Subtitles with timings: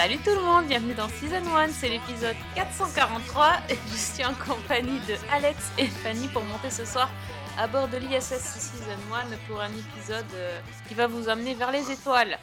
[0.00, 4.32] Salut tout le monde, bienvenue dans Season 1, c'est l'épisode 443 et je suis en
[4.32, 7.10] compagnie de Alex et Fanny pour monter ce soir
[7.58, 10.58] à bord de l'ISS Season 1 pour un épisode euh,
[10.88, 12.38] qui va vous amener vers les étoiles.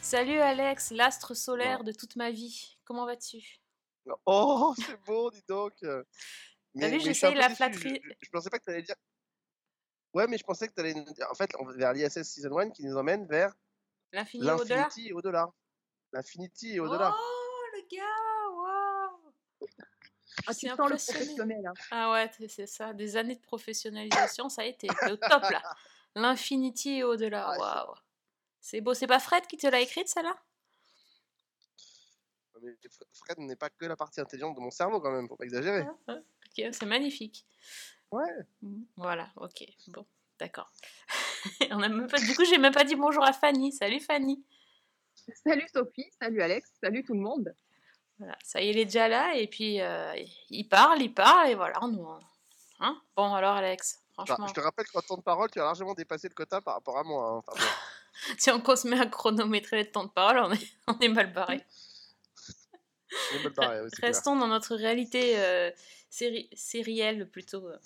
[0.00, 3.60] Salut Alex, l'astre solaire de toute ma vie, comment vas-tu?
[4.24, 5.74] Oh, c'est beau, dis donc.
[5.82, 8.00] T'as vu, j'essaye la flatterie.
[8.02, 8.96] Je, je- pensais pas que tu allais dire.
[10.14, 10.94] Ouais, mais je pensais que tu allais.
[11.30, 13.52] En fait, vers l'ISS Season 1 qui nous emmène vers
[14.10, 15.52] L'infini au-delà
[16.14, 17.14] l'infinity et au-delà.
[17.14, 19.32] Oh le gars, waouh
[20.46, 21.18] Ah, C'est impressionnant.
[21.24, 21.66] professionnel.
[21.66, 21.72] hein.
[21.90, 25.62] Ah ouais, c'est ça, des années de professionnalisation, ça a été au top là.
[26.14, 27.94] L'infinity et au-delà, Ah, waouh.
[28.60, 30.36] C'est beau, c'est pas Fred qui te l'a écrite celle-là?
[32.54, 35.44] Fr- Fred n'est pas que la partie intelligente de mon cerveau quand même, faut pas
[35.44, 35.82] exagérer.
[36.08, 36.22] Ok,
[36.72, 37.44] c'est magnifique.
[38.12, 38.30] Ouais.
[38.62, 38.86] Mhm.
[38.96, 40.06] Voilà, ok, bon,
[40.38, 40.70] d'accord.
[41.72, 43.72] On a même pas, du coup, j'ai même pas dit bonjour à Fanny.
[43.72, 44.44] Salut Fanny.
[45.44, 47.54] Salut Sophie, salut Alex, salut tout le monde.
[48.18, 50.14] Voilà, ça y est, il est déjà là et puis euh,
[50.50, 52.02] il parle, il parle et voilà, nous.
[52.04, 52.18] on-
[52.80, 53.00] Hein?
[53.16, 55.94] Bon alors Alex, Enfin, franchement, je te rappelle qu'en temps de parole, tu as largement
[55.94, 57.42] dépassé le quota par rapport à moi.
[57.48, 57.54] hein.
[58.38, 61.32] Si on se met à chronométrer le temps de parole, on est, on est mal
[61.32, 61.64] barré.
[63.32, 64.08] on est mal barré, ouais, c'est clair.
[64.12, 65.70] Restons dans notre réalité euh,
[66.10, 67.66] séri- sérielle plutôt.
[67.68, 67.76] euh,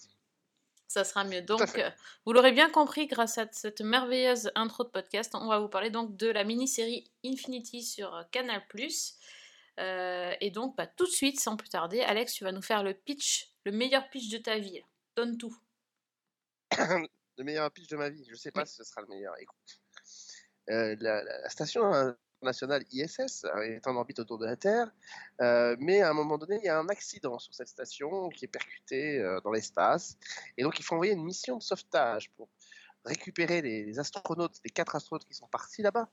[0.89, 1.43] ça sera mieux.
[1.43, 1.91] Donc, euh,
[2.25, 5.91] vous l'aurez bien compris grâce à cette merveilleuse intro de podcast, on va vous parler
[5.91, 8.63] donc de la mini-série Infinity sur euh, Canal+.
[9.79, 12.83] Euh, et donc, bah, tout de suite, sans plus tarder, Alex, tu vas nous faire
[12.83, 14.83] le pitch, le meilleur pitch de ta vie.
[15.15, 15.57] Donne tout.
[16.79, 18.27] le meilleur pitch de ma vie.
[18.29, 19.35] Je sais pas si ce sera le meilleur.
[19.39, 19.81] Écoute,
[20.71, 24.91] euh, la, la- la station internationale ISS euh, est en orbite autour de la Terre,
[25.41, 28.45] euh, mais à un moment donné, il y a un accident sur cette station qui
[28.45, 30.17] est percuté euh, dans l'espace,
[30.57, 32.49] et donc il faut envoyer une mission de sauvetage pour
[33.05, 36.09] récupérer les, les astronautes, les quatre astronautes qui sont partis là-bas,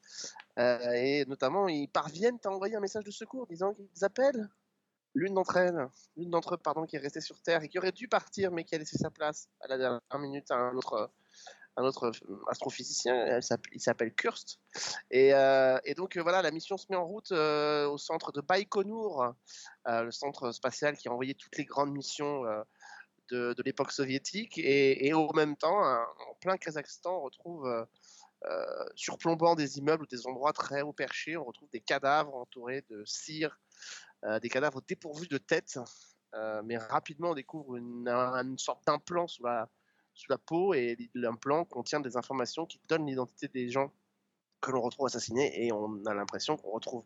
[0.57, 4.47] Euh, et notamment ils parviennent à envoyer un message de secours disant qu'ils appellent
[5.13, 7.91] l'une d'entre elles, l'une d'entre eux, pardon, qui est restée sur Terre et qui aurait
[7.91, 11.11] dû partir, mais qui a laissé sa place à la dernière minute à un autre,
[11.77, 12.11] un autre
[12.47, 13.39] astrophysicien.
[13.73, 14.59] Il s'appelle Kurst.
[15.11, 18.41] Et, euh, donc euh, voilà, la mission se met en route euh, au centre de
[18.41, 19.33] Baïkonour,
[19.85, 22.43] le centre spatial qui a envoyé toutes les grandes missions
[23.31, 24.57] de, l'époque soviétique.
[24.57, 27.87] Et, et au même temps, en plein Kazakhstan, on retrouve
[28.95, 33.03] surplombant des immeubles ou des endroits très haut perchés, on retrouve des cadavres entourés de
[33.05, 33.59] cire,
[34.41, 35.77] des cadavres dépourvus de tête.
[36.63, 39.69] Mais rapidement, on découvre une, un- une sorte d'implant sous la,
[40.15, 43.93] sous la peau et l'implant contient des informations qui donnent l'identité des gens
[44.61, 47.03] que l'on retrouve assassinés et on a l'impression qu'on retrouve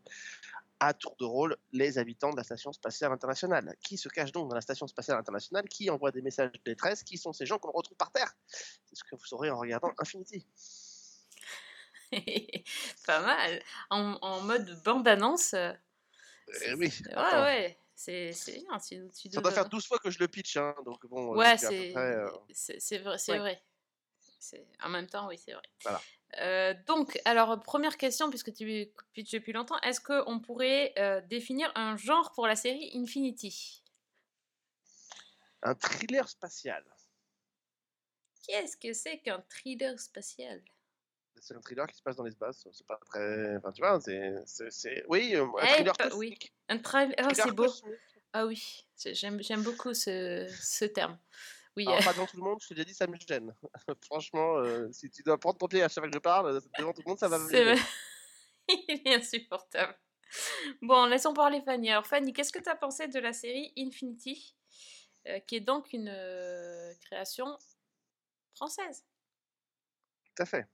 [0.82, 3.76] à tour de rôle les habitants de la station spatiale internationale.
[3.82, 5.68] Qui se cachent donc dans la station spatiale internationale?
[5.68, 7.02] Qui envoie des messages de détresse?
[7.02, 8.32] Qui sont ces gens qu'on retrouve par terre?
[8.46, 10.46] C'est ce que vous saurez en regardant Infinity.
[13.06, 13.62] Pas mal.
[13.90, 15.54] En, en mode bande-annonce.
[15.54, 15.72] euh,
[16.66, 16.90] Eh oui,
[17.42, 17.78] ouais.
[18.02, 18.78] C'est bien.
[18.78, 21.34] Tu, tu Ça doit devrais- faire 12 fois que je le pitch, hein, donc bon.
[21.34, 22.44] euh, Ouais, c'est euh, vrai.
[22.54, 23.38] C'est Ouais.
[23.38, 23.62] vrai.
[24.82, 25.62] En même temps, oui, c'est vrai.
[25.82, 26.00] Voilà.
[26.38, 31.70] Euh, donc, alors, première question, puisque tu pitches depuis longtemps, est-ce qu'on pourrait euh, définir
[31.74, 33.82] un genre pour la série Infinity?
[35.62, 36.82] Un thriller spatial.
[38.46, 40.62] Qu'est-ce que c'est qu'un thriller spatial?
[41.40, 42.66] C'est un thriller qui se passe dans l'espace.
[42.72, 43.56] C'est pas très.
[43.56, 45.04] Enfin, tu vois, c'est.
[45.08, 46.54] Oui, euh, un Eh, thriller pas- cosmique.
[46.68, 47.66] Un oh, Thriller c'est beau.
[48.32, 51.18] Ah oui, j'aime beaucoup ce, ce terme.
[51.76, 53.54] Oui, Alors, euh, pas devant tout le monde, je te l'ai dit, ça me gêne.
[54.04, 56.60] Franchement, euh, si tu dois prendre ton pied à chaque fois que je parle, euh,
[56.78, 57.80] devant tout le monde, ça va me gêner.
[58.68, 59.96] Il est insupportable.
[60.82, 61.90] Bon, laissons parler Fanny.
[61.90, 64.54] Alors Fanny, qu'est-ce que tu as pensé de la série Infinity,
[65.26, 67.58] euh, qui est donc une euh, création
[68.54, 69.04] française?
[70.36, 70.66] Tout à fait.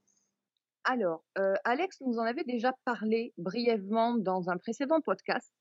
[0.89, 5.53] Alors, euh, Alex nous en avait déjà parlé brièvement dans un précédent podcast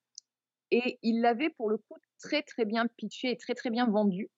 [0.69, 4.29] et il l'avait pour le coup très très bien pitché et très très bien vendu,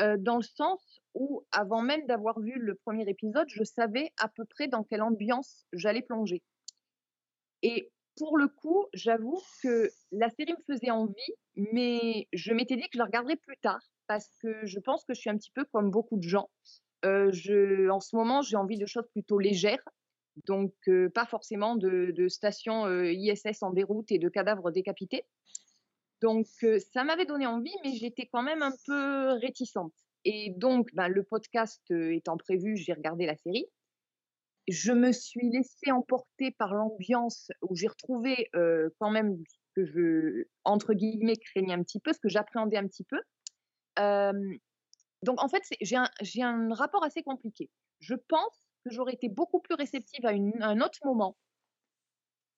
[0.00, 4.28] euh, dans le sens où avant même d'avoir vu le premier épisode, je savais à
[4.28, 6.40] peu près dans quelle ambiance j'allais plonger.
[7.62, 12.82] Et pour le coup, j'avoue que la série me faisait envie, mais je m'étais dit
[12.82, 15.50] que je la regarderais plus tard parce que je pense que je suis un petit
[15.52, 16.48] peu comme beaucoup de gens.
[17.04, 19.82] Euh, en ce moment, j'ai envie de choses plutôt légères,
[20.46, 20.74] donc
[21.14, 25.24] pas forcément de, de stations euh, ISS en déroute et de cadavres décapités.
[26.20, 26.46] Donc
[26.92, 29.92] ça m'avait donné envie, mais j'étais quand même un peu réticente.
[30.24, 33.66] Et donc, ben, le podcast étant prévu, j'ai regardé la série.
[34.68, 38.48] Je me suis laissée emporter par l'ambiance où j'ai retrouvé
[39.00, 39.36] quand même
[39.74, 43.18] que je, entre guillemets, craignais un petit peu, ce que j'appréhendais un petit peu.
[45.24, 47.68] Donc, en fait, j'ai un rapport assez compliqué.
[47.98, 51.36] Je pense que j'aurais été beaucoup plus réceptive à, une- à un autre moment,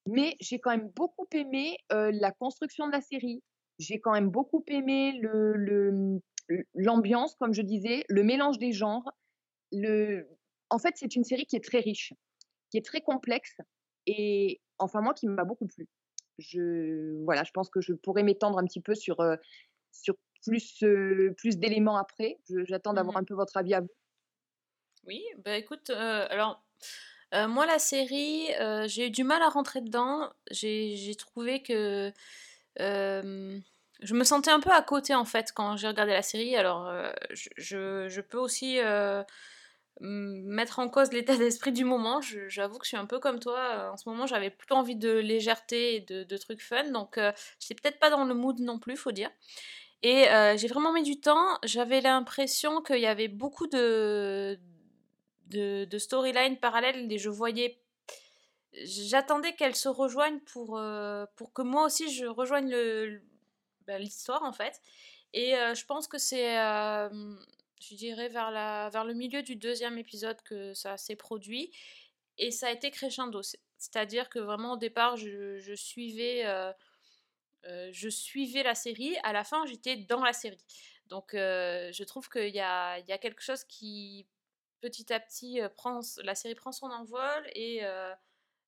[0.07, 3.43] mais j'ai quand même beaucoup aimé euh, la construction de la série.
[3.79, 6.19] J'ai quand même beaucoup aimé le,
[6.75, 9.09] l'ambiance, comme je disais, le mélange des genres.
[9.71, 10.27] Le...
[10.69, 12.13] En fait, c'est une série qui est très riche,
[12.71, 13.57] qui est très complexe,
[14.07, 15.87] et enfin, moi, qui m'a beaucoup plu.
[16.39, 19.37] Je, voilà, je pense que je pourrais m'étendre un petit peu sur, euh,
[19.91, 22.39] sur plus, euh, plus d'éléments après.
[22.65, 23.21] J'attends d'avoir Mhm.
[23.21, 23.89] un peu votre avis à vous.
[25.07, 26.63] Oui, bah écoute, euh, alors
[27.35, 30.31] euh, moi la série, euh, j'ai eu du mal à rentrer dedans.
[30.49, 32.11] J'ai trouvé que
[32.79, 36.55] je me sentais un peu à côté en fait quand j'ai regardé la série.
[36.55, 36.91] Alors
[37.31, 38.79] je, peux aussi
[40.01, 42.21] mettre en cause l'état d'esprit du moment.
[42.47, 43.91] J'avoue que je suis un peu comme toi.
[43.93, 47.19] En ce moment, j'avais plutôt envie de légèreté et de, trucs fun, donc
[47.59, 49.29] j'étais peut-être pas dans le mood non plus, faut dire.
[50.01, 50.25] Et
[50.57, 51.59] j'ai vraiment mis du temps.
[51.63, 54.59] J'avais l'impression qu'il y avait beaucoup de,
[55.47, 57.79] de, de storylines parallèles et je voyais.
[58.73, 63.21] J'attendais qu'elles se rejoignent pour, euh, pour que moi aussi je rejoigne le-
[63.87, 64.81] ben, l'histoire en fait.
[65.33, 67.09] Et euh, je pense que c'est, euh,
[67.81, 71.71] je dirais, vers, la, vers le milieu du deuxième épisode que ça s'est produit.
[72.37, 73.41] Et ça a été crescendo.
[73.43, 76.43] C'est- C'est-à-dire que vraiment au départ, je, suivais.
[77.91, 80.57] je suivais la série, à la fin j'étais dans la série.
[81.07, 84.25] Donc je trouve qu'il y a, y a quelque chose qui
[84.81, 88.13] petit à petit euh, prend, la série prend son envol et, euh,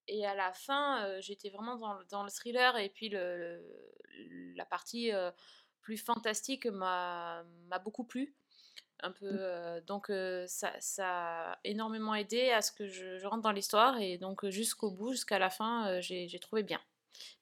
[0.08, 3.38] et à la fin euh, j'étais vraiment dans, le- dans le thriller et puis le,
[3.38, 5.32] le- la partie euh,
[5.82, 8.36] plus fantastique m'a m'a beaucoup plu.
[9.04, 13.28] Un peu, euh, donc euh, ça, ça a énormément aidé à ce que je, je
[13.28, 16.82] rentre dans l'histoire et donc jusqu'au bout, jusqu'à la fin, euh, j'ai j'ai trouvé bien.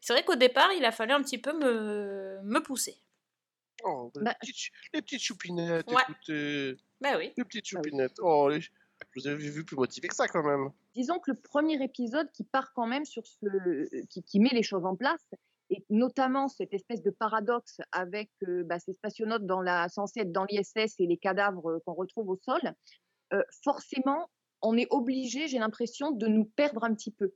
[0.01, 2.97] C'est vrai qu'au départ, il a fallu un petit peu me, me pousser.
[3.83, 6.03] Oh, les, Bah, petites, chou- les petites choupinettes, Ouais.
[6.03, 6.75] écoutez.
[7.01, 7.33] Ben oui.
[7.37, 7.89] Les petites Ah oui.
[7.89, 8.19] choupinettes.
[8.21, 8.61] Oh, les...
[8.61, 8.69] je
[9.15, 10.71] vous avais vu plus motivé que ça quand même.
[10.93, 14.63] disons que le premier épisode qui part quand même sur ce, qui, qui met les
[14.63, 15.27] choses en place,
[15.69, 20.31] et notamment cette espèce de paradoxe avec euh, bah, ces spationautes dans la, censés être
[20.31, 22.61] dans l'ISS et les cadavres euh, qu'on retrouve au sol,
[23.33, 24.29] euh, forcément,
[24.61, 27.33] on est obligé, j'ai l'impression, de nous perdre un petit peu.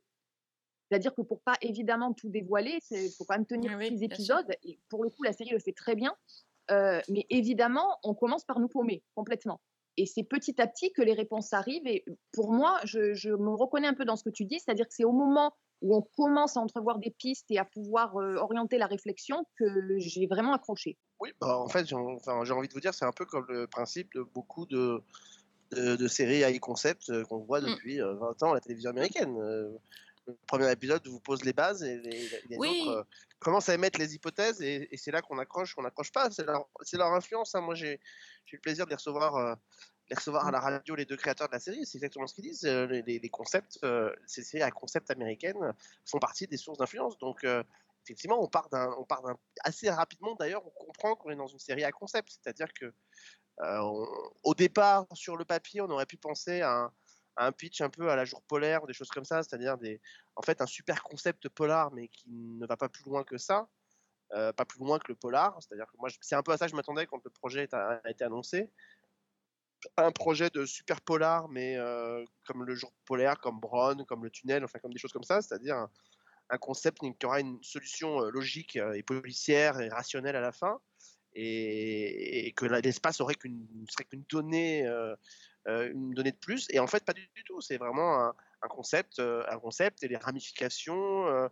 [0.89, 4.07] C'est-à-dire que pour pas évidemment tout dévoiler, il faut quand même tenir oui, six bien
[4.15, 4.39] sûr.
[4.39, 6.15] épisodes, et pour le coup, la série le fait très bien,
[6.71, 9.62] euh, mais évidemment, on commence par nous paumer complètement.
[9.98, 11.86] Et c'est petit à petit que les réponses arrivent.
[11.86, 14.88] Et pour moi, je, je me reconnais un peu dans ce que tu dis, c'est-à-dire
[14.88, 18.36] que c'est au moment où on commence à entrevoir des pistes et à pouvoir euh,
[18.36, 19.66] orienter la réflexion que
[19.98, 20.98] j'ai vraiment accroché.
[21.19, 23.68] Oui, bah, en fait, j'ai enfin, envie de vous dire, c'est un peu comme le
[23.68, 25.01] principe de beaucoup de,
[25.71, 27.66] de, de séries high concept euh, qu'on voit Mm.
[27.66, 29.38] depuis euh, 20 ans à la télévision américaine.
[30.30, 32.68] Le premier épisode vous pose les bases et les, les Oui.
[32.70, 33.04] autres euh,
[33.40, 36.30] commencent à émettre les hypothèses et, et c'est là qu'on accroche, qu'on n'accroche pas.
[36.30, 37.56] C'est leur, influence.
[37.56, 37.62] hein.
[37.62, 37.94] Moi, j'ai
[38.52, 39.56] eu le plaisir de les recevoir, euh,
[40.10, 41.86] les recevoir à la radio, les deux créateurs de la série.
[41.86, 42.66] C'est exactement ce qu'ils disent.
[42.66, 43.80] Euh, les, concepts,
[44.28, 45.74] ces séries à concept américaines
[46.06, 47.18] font partie des sources d'influence.
[47.18, 47.64] Donc, euh,
[48.06, 50.36] effectivement, on part d'un, on part d'un assez rapidement.
[50.36, 54.07] D'ailleurs, on comprend qu'on est dans une série à concept, c'est-à-dire que euh, on-
[54.44, 56.94] au départ, sur le papier, on aurait pu penser à un,
[57.40, 60.02] un pitch un peu à la jour polaire, ou des choses comme ça, c'est-à-dire des,
[60.36, 63.68] en fait, un super concept polar, mais qui ne va pas plus loin que ça,
[64.34, 65.58] euh, pas plus loin que le polar.
[65.62, 68.02] C'est-à-dire que moi, c'est un peu à ça que je m'attendais quand le projet a,
[68.10, 68.69] été annoncé.
[69.96, 74.30] Un projet de super polar, mais euh, comme le jour polaire, comme Bron, comme le
[74.30, 75.88] tunnel, enfin comme des choses comme ça, c'est-à-dire
[76.50, 80.81] un, concept qui aura une solution euh, logique et policière et rationnelle à la fin,
[81.34, 84.86] et, que l'espace aurait qu'une serait qu'une donnée,
[85.94, 86.68] une donnée de plus.
[86.71, 87.61] Et en fait, pas du, tout.
[87.61, 88.19] C'est vraiment
[88.61, 91.28] un, concept, euh, un concept et les ramifications.
[91.28, 91.47] euh,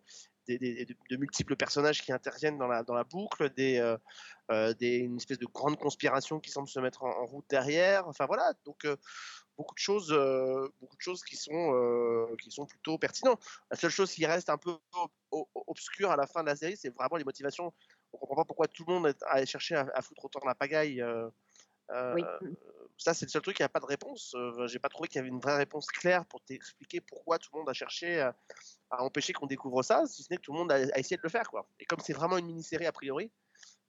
[0.48, 3.98] des, de, multiples personnages qui interviennent dans la, dans la boucle, des, euh,
[4.52, 8.08] euh, des, une espèce de grande conspiration qui semble se mettre en, route derrière.
[8.08, 8.96] Enfin voilà, donc euh,
[9.58, 13.44] beaucoup de choses, euh, beaucoup de choses qui sont, euh, qui sont plutôt pertinentes.
[13.70, 16.56] La seule chose qui reste un peu ob- ob- obscure à la fin de la
[16.56, 17.74] série, c'est vraiment les motivations.
[18.14, 21.02] On comprend pas pourquoi tout le monde est allé chercher à, foutre autant la pagaille.
[21.02, 21.30] euh,
[21.92, 22.24] euh, Oui.
[22.98, 24.34] Ça, c'est le seul truc, il n'y a pas de réponse.
[24.36, 27.50] Euh, J'ai pas trouvé qu'il y avait une vraie réponse claire pour t'expliquer pourquoi tout
[27.54, 28.36] le monde a cherché à,
[28.90, 31.30] empêcher qu'on découvre ça, si ce n'est que tout le monde a, essayé de le
[31.30, 31.50] faire.
[31.50, 31.68] Quoi.
[31.80, 33.32] Et comme c'est vraiment une mini-série a priori,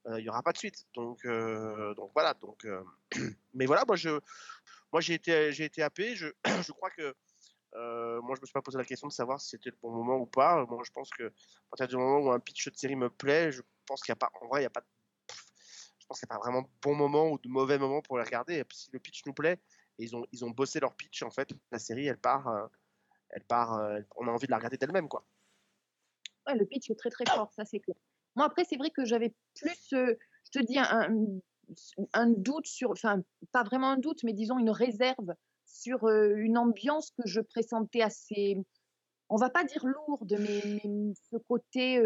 [0.07, 0.87] euh, il n'y aura pas de suite.
[0.95, 2.35] Donc, euh, donc voilà.
[2.35, 2.83] Donc, euh,
[3.55, 4.21] mais voilà, moi, je,
[4.93, 6.15] moi j'ai été, j'ai été happé.
[6.15, 6.29] Je,
[6.63, 7.15] je crois que
[7.75, 9.91] euh, moi, je me suis pas posé la question de savoir si c'était le bon
[9.91, 10.65] moment ou pas.
[10.67, 11.31] Moi, je pense que à
[11.71, 14.21] partir du moment où un pitch de série me plaît, je pense qu'il n'y a
[14.21, 14.83] pas, en vrai, il n'y a pas,
[16.09, 18.25] pense qu'il n'y a pas vraiment de bon moment ou de mauvais moment pour les
[18.25, 18.65] regarder.
[18.73, 19.61] Si le pitch nous plaît,
[19.99, 22.67] et ils ont, ils ont bossé leur pitch, en fait, la série, elle part, euh,
[23.31, 25.25] elle part, euh, on a envie de la regarder d'elle-même, quoi.
[26.47, 27.97] Le pitch est très très fort, ça c'est clair.
[28.35, 33.21] Moi, après, c'est vrai que j'avais plus, euh, je te dis, un, doute sur, enfin,
[33.53, 35.35] pas vraiment un doute, mais disons une réserve
[35.67, 38.57] sur une ambiance que je pressentais assez,
[39.29, 42.01] on va pas dire lourde, mais, mais ce côté,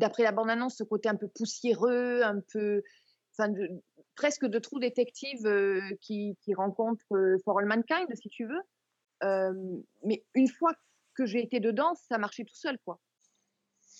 [0.00, 2.82] d'après la bande-annonce, ce côté un peu poussiéreux, un peu,
[4.16, 8.62] presque de trou détective euh, qui, rencontre euh, For All Mankind, si tu veux.
[9.22, 9.52] Euh,
[10.04, 10.72] mais une fois
[11.14, 12.98] que j'ai été dedans, ça marchait tout seul, quoi.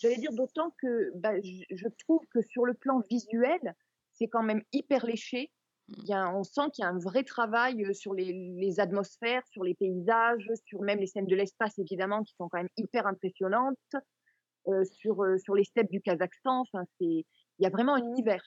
[0.00, 3.74] J'allais dire d'autant que bah, je, trouve que sur le plan visuel,
[4.12, 5.50] c'est quand même hyper léché.
[5.88, 9.62] Il y a, on sent qu'il y a un vrai travail sur les, atmosphères, sur
[9.62, 13.76] les paysages, sur même les scènes de l'espace, évidemment, qui sont quand même hyper impressionnantes,
[14.84, 16.60] sur, euh, sur les steppes du Kazakhstan.
[16.60, 17.24] Enfin, il
[17.58, 18.42] y a vraiment un univers.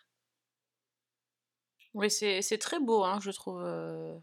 [1.94, 3.62] Oui, c'est très beau, hein, je trouve.
[3.64, 4.18] euh,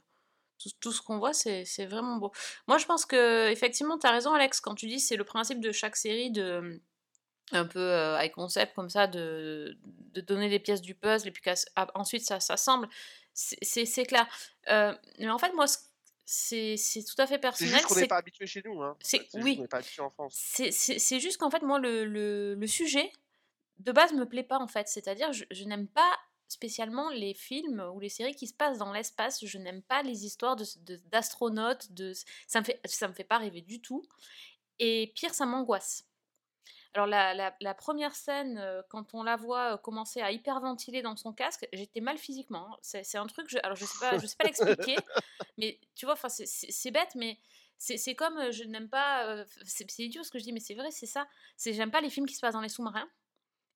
[0.81, 2.33] Tout, ce qu'on voit, c'est vraiment beau.
[2.69, 5.61] Moi, je pense que, effectivement, tu as raison, Alex, quand tu dis c'est le principe
[5.61, 6.81] de chaque série de
[7.53, 11.33] un peu euh, high concept comme ça, de, de donner des pièces du puzzle et
[11.33, 11.43] puis
[11.95, 12.89] ensuite ça s'assemble.
[13.35, 14.27] C'est clair.
[14.71, 15.79] Euh, mais en fait, moi, ce-
[16.33, 17.73] c'est c'est tout à fait C'est personnel.
[17.75, 18.81] juste qu'on n'est c'est- pas habitué chez nous.
[18.83, 18.97] Hein.
[19.01, 19.57] c'est- C'est juste oui.
[19.57, 20.35] qu'on n'est pas habitué en France.
[20.37, 23.11] C'est c'est- c'est juste qu'en fait, moi, le, le- le sujet,
[23.79, 24.87] de base, me plaît pas, en fait.
[24.89, 26.17] C'est-à-dire, je, je n'aime pas
[26.49, 29.45] spécialement les films ou les séries qui se passent dans l'espace.
[29.45, 31.91] Je n'aime pas les histoires de- de- d'astronautes.
[31.93, 32.13] De,
[32.47, 34.03] ça me fait, ça me fait pas rêver du tout.
[34.79, 36.05] Et pire, ça m'angoisse.
[36.95, 41.03] Alors, la, la- la première scène, euh, quand on la voit euh, commencer à hyperventiler
[41.03, 42.67] dans son casque, j'étais mal physiquement.
[42.73, 42.77] hein.
[42.83, 44.97] C'est un truc, je, alors je sais pas, je sais pas l'expliquer,
[45.59, 47.39] mais tu vois, enfin, c'est- bête, mais
[47.79, 49.45] c'est comme euh, je n'aime pas.
[49.65, 51.29] c'est idiot ce que je dis, mais c'est vrai, c'est ça.
[51.57, 53.09] C'est j'aime pas les films qui se passent dans les sous-marins,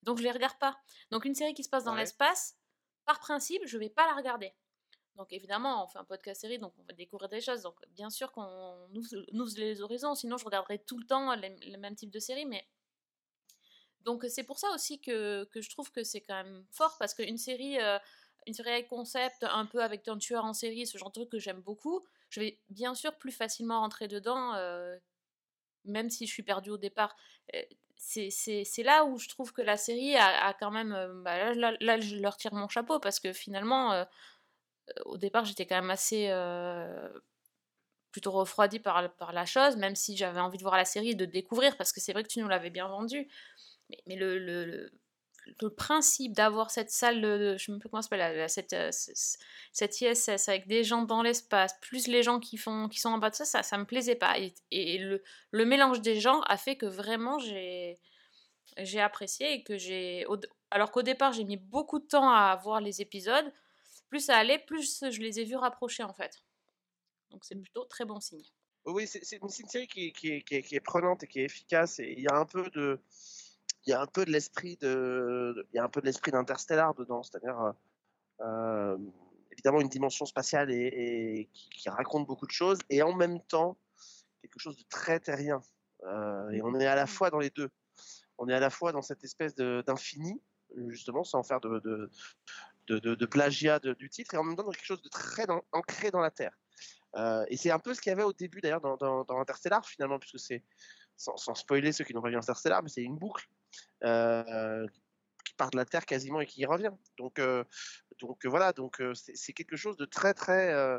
[0.02, 0.76] donc je les regarde pas.
[1.12, 2.00] Donc une série qui se passe dans Ouais.
[2.00, 2.56] l'espace,
[3.04, 4.52] par principe, je vais pas la regarder.
[5.14, 7.62] Donc évidemment, on fait un podcast série, donc on va découvrir des choses.
[7.62, 11.76] Donc bien sûr qu'on ouvre, les horizons, sinon je regarderai tout le temps les, les
[11.76, 12.66] mêmes types de séries, mais
[14.04, 17.38] donc c'est pour ça aussi que, je trouve que c'est quand même fort parce qu'une
[17.38, 17.78] série,
[18.46, 21.30] une série avec concept, un peu avec un tueur en série, ce genre de truc
[21.30, 24.52] que j'aime beaucoup, je vais bien sûr plus facilement rentrer dedans,
[25.84, 27.16] même si je suis perdue au départ.
[27.96, 31.22] C'est là où je trouve que la série a, quand même...
[31.22, 34.04] bah, là, je leur tire mon chapeau parce que finalement,
[35.06, 36.28] au départ, j'étais quand même assez...
[38.10, 41.14] plutôt refroidie par, par la chose, même si j'avais envie de voir la série et
[41.14, 43.28] de découvrir, parce que c'est vrai que tu nous l'avais bien vendu.
[43.94, 44.90] Mais, mais le, le, le,
[45.62, 48.90] le principe d'avoir cette salle, de, je ne sais plus comment ça s'appelle, cette, euh,
[49.72, 53.18] cette ISS avec des gens dans l'espace, plus les gens qui, font, qui sont en
[53.18, 54.38] bas de ça, ça, ça me plaisait pas.
[54.38, 57.98] Et, et le, mélange des genres a fait que vraiment j'ai
[58.78, 60.26] j'ai apprécié et que j'ai...
[60.72, 63.52] Alors qu'au départ, j'ai mis beaucoup de temps à voir les épisodes,
[64.08, 66.42] plus ça allait, plus je les ai vus rapprocher en fait.
[67.30, 68.42] Donc c'est plutôt très bon signe.
[68.86, 71.40] Oui, c'est une, série qui est, qui, est, qui, est, qui est prenante et qui
[71.40, 72.00] est efficace.
[72.00, 73.00] Et il y a un peu de,
[73.86, 76.32] il y a un peu de l'esprit de, il y a un peu de l'esprit
[76.32, 77.72] d'Interstellar dedans, c'est-à-dire euh,
[78.40, 78.98] euh,
[79.52, 83.40] évidemment une dimension spatiale et, et qui, qui raconte beaucoup de choses et en même
[83.42, 83.76] temps
[84.42, 85.60] quelque chose de très terrien.
[86.04, 87.70] Euh, et on est à la fois dans les deux.
[88.38, 90.42] On est à la fois dans cette espèce d'infini,
[90.88, 92.10] justement, sans faire de, de,
[92.88, 95.46] de, de- de plagiat du titre, et en même temps dans quelque chose de très
[95.46, 96.58] dans- ancré dans la Terre.
[97.16, 99.38] Euh, et c'est un peu ce qu'il y avait au début d'ailleurs dans, dans, dans
[99.38, 100.64] Interstellar finalement, puisque c'est,
[101.16, 103.48] sans, sans spoiler ceux qui n'ont pas vu Interstellar, mais c'est une boucle
[104.00, 106.92] qui part de la Terre quasiment et qui y revient.
[107.18, 107.64] Donc, euh,
[108.22, 110.98] euh, voilà, donc euh, c'est, quelque chose de très très, euh,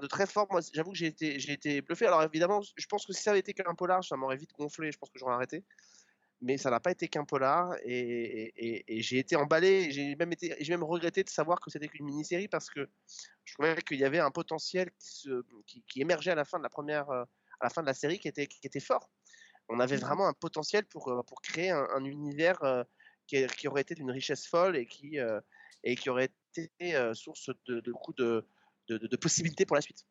[0.00, 0.46] de très fort.
[0.50, 2.06] Moi, j'avoue que j'ai été, j'ai été bluffé.
[2.06, 4.92] Alors évidemment, je pense que si ça avait été qu'un polar, ça m'aurait vite gonflé.
[4.92, 5.64] Je pense que j'aurais arrêté.
[6.42, 9.90] Mais ça n'a pas été qu'un polar et, j'ai été emballé.
[9.90, 12.90] J'ai même été, j'ai même regretté de savoir que c'était qu'une mini-série parce que
[13.44, 16.68] je trouvais qu'il y avait un potentiel qui, qui- émergeait à la fin de la
[16.68, 17.24] première, euh,
[17.60, 19.10] à la fin de la série qui était, qui était fort
[19.68, 22.84] on avait mmh vraiment un potentiel pour, euh, pour créer un, un univers euh,
[23.26, 25.40] qui, qui, aurait été d'une richesse folle et qui, euh,
[25.82, 28.46] et qui aurait été euh, source de, de beaucoup de,
[28.88, 30.06] de, de, possibilités pour la suite.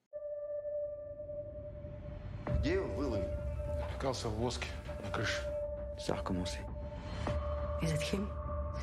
[5.98, 6.60] Ça a recommencé.
[7.82, 8.28] Is it him?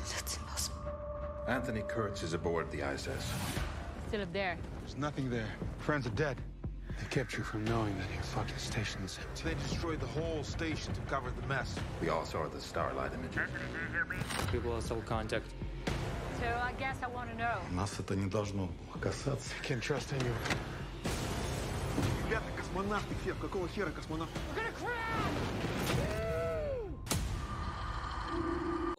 [0.09, 0.79] That's impossible.
[1.47, 3.07] Anthony Kurtz is aboard the ISS.
[4.07, 4.57] Still up there.
[4.81, 5.47] There's nothing there.
[5.79, 6.37] Friends are dead.
[7.02, 9.44] They kept you from knowing that your fucking station is empty.
[9.44, 11.74] They destroyed the whole station to cover the mess.
[12.02, 13.48] We all saw the starlight images.
[14.52, 15.46] We lost all contact.
[16.40, 17.58] So I guess I want to know.
[17.70, 19.52] Нас это не должно было касаться.
[19.62, 20.34] Can't trust anyone.
[22.28, 23.34] Ребята, космонавты все.
[23.34, 24.38] Какого хера космонавты?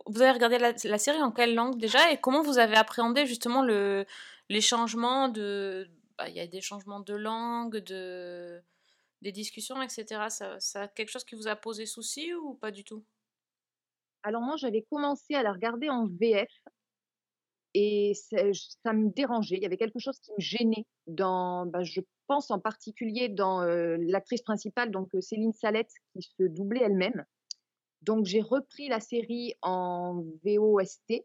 [0.06, 3.28] Vous avez regardé la, la série en quelle langue déjà et comment vous avez appréhendé
[3.28, 4.06] justement le,
[4.50, 5.88] les changements de...
[6.19, 8.63] bah, y a des changements de langue, de,
[9.23, 10.29] des discussions, etc.
[10.29, 13.05] Ça, ça a quelque chose qui vous a posé souci ou pas du tout?
[14.23, 16.51] Alors moi, j'avais commencé à la regarder en VF
[17.75, 19.57] et ça me dérangeait.
[19.57, 23.63] Il y avait quelque chose qui me gênait dans, bah, je pense en particulier dans
[23.63, 27.25] euh, l'actrice principale, donc euh, Céline Salette, qui se doublait elle-même.
[28.03, 31.25] Donc j'ai repris la série en VOST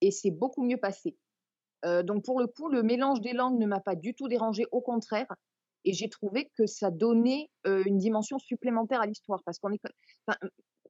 [0.00, 1.16] et c'est beaucoup mieux passé.
[1.84, 4.64] Euh, donc pour le coup, le mélange des langues ne m'a pas du tout dérangé,
[4.70, 5.26] au contraire.
[5.84, 9.42] Et j'ai trouvé que ça donnait euh, une dimension supplémentaire à l'histoire.
[9.44, 9.80] Parce qu'on est,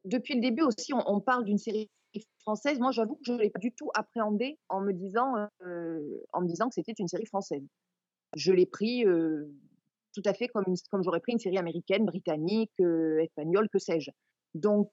[0.05, 1.91] depuis le début aussi, on, parle d'une série
[2.39, 2.79] française.
[2.79, 5.35] Moi, j'avoue que je ne l'ai pas du tout appréhendée en me disant,
[5.67, 6.01] euh,
[6.33, 7.65] en me disant que c'était une série française.
[8.37, 9.05] Je l'ai pris
[10.15, 12.79] tout à fait comme, comme j'aurais pris une série américaine, britannique,
[13.21, 14.11] espagnole, que sais-je.
[14.55, 14.91] Donc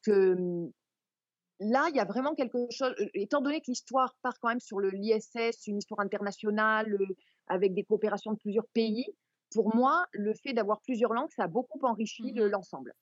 [1.62, 4.60] là, il y a vraiment quelque chose, euh, étant donné que l'histoire part quand même
[4.60, 7.15] sur le l'ISS, une histoire internationale, euh,
[7.48, 9.06] avec des coopérations de plusieurs pays,
[9.53, 12.94] pour moi, le fait d'avoir plusieurs langues, ça a beaucoup enrichi le- l'ensemble.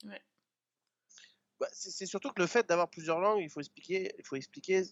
[1.60, 4.84] Bah, c'est surtout que le fait d'avoir plusieurs langues, il faut expliquer, il faut expliquer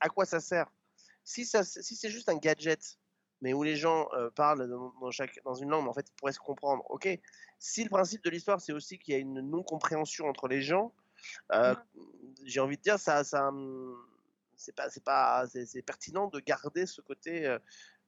[0.00, 0.66] à quoi ça sert.
[1.24, 2.98] Si, ça, si c'est juste un gadget,
[3.40, 6.08] mais où les gens euh, parlent dans, dans chaque, dans une langue, mais en fait
[6.08, 7.08] ils pourraient se comprendre, ok.
[7.58, 10.92] Si le principe de l'histoire c'est aussi qu'il y a une non-compréhension entre les gens,
[11.52, 11.74] euh,
[12.44, 13.96] j'ai envie de dire ça, hum,
[14.56, 17.46] c'est pas, c'est pas, c'est pertinent de garder ce côté.
[17.46, 17.58] euh,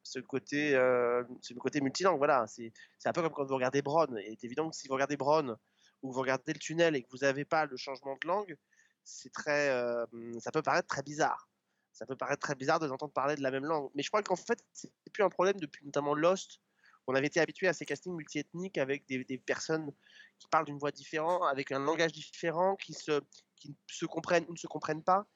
[0.02, 2.46] ce côté, euh, le côté multilangue, voilà.
[2.46, 2.72] C'est
[3.04, 4.16] un peu comme quand vous regardez Bron.
[4.16, 5.56] Et c'est évident que si vous regardez Bron
[6.02, 8.56] ou vous regardez le tunnel et que vous n'avez pas le changement de langue,
[9.04, 10.06] c'est très, euh,
[10.40, 11.48] ça peut paraître très bizarre.
[11.92, 13.90] Ça peut paraître très bizarre de entendre parler de la même langue.
[13.94, 16.60] Mais je crois qu'en fait, c'est plus un problème depuis notamment Lost.
[17.08, 19.90] On avait été habitué à ces castings multiethniques avec des, des personnes
[20.38, 23.22] qui parlent d'une voix différente, avec un langage différent, qui se,
[23.56, 25.26] qui se comprennent ou ne se comprennent pas.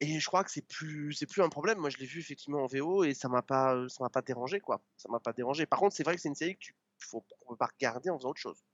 [0.00, 1.78] Et je crois que c'est plus, c'est plus un problème.
[1.78, 4.58] Moi, je l'ai vu effectivement en VO et ça m'a pas, ça m'a pas dérangé
[4.58, 4.82] quoi.
[4.96, 5.66] Ça m'a pas dérangé.
[5.66, 8.08] Par contre, c'est vrai que c'est une série que tu, faut, on peut pas regarder
[8.08, 8.64] en faisant autre chose.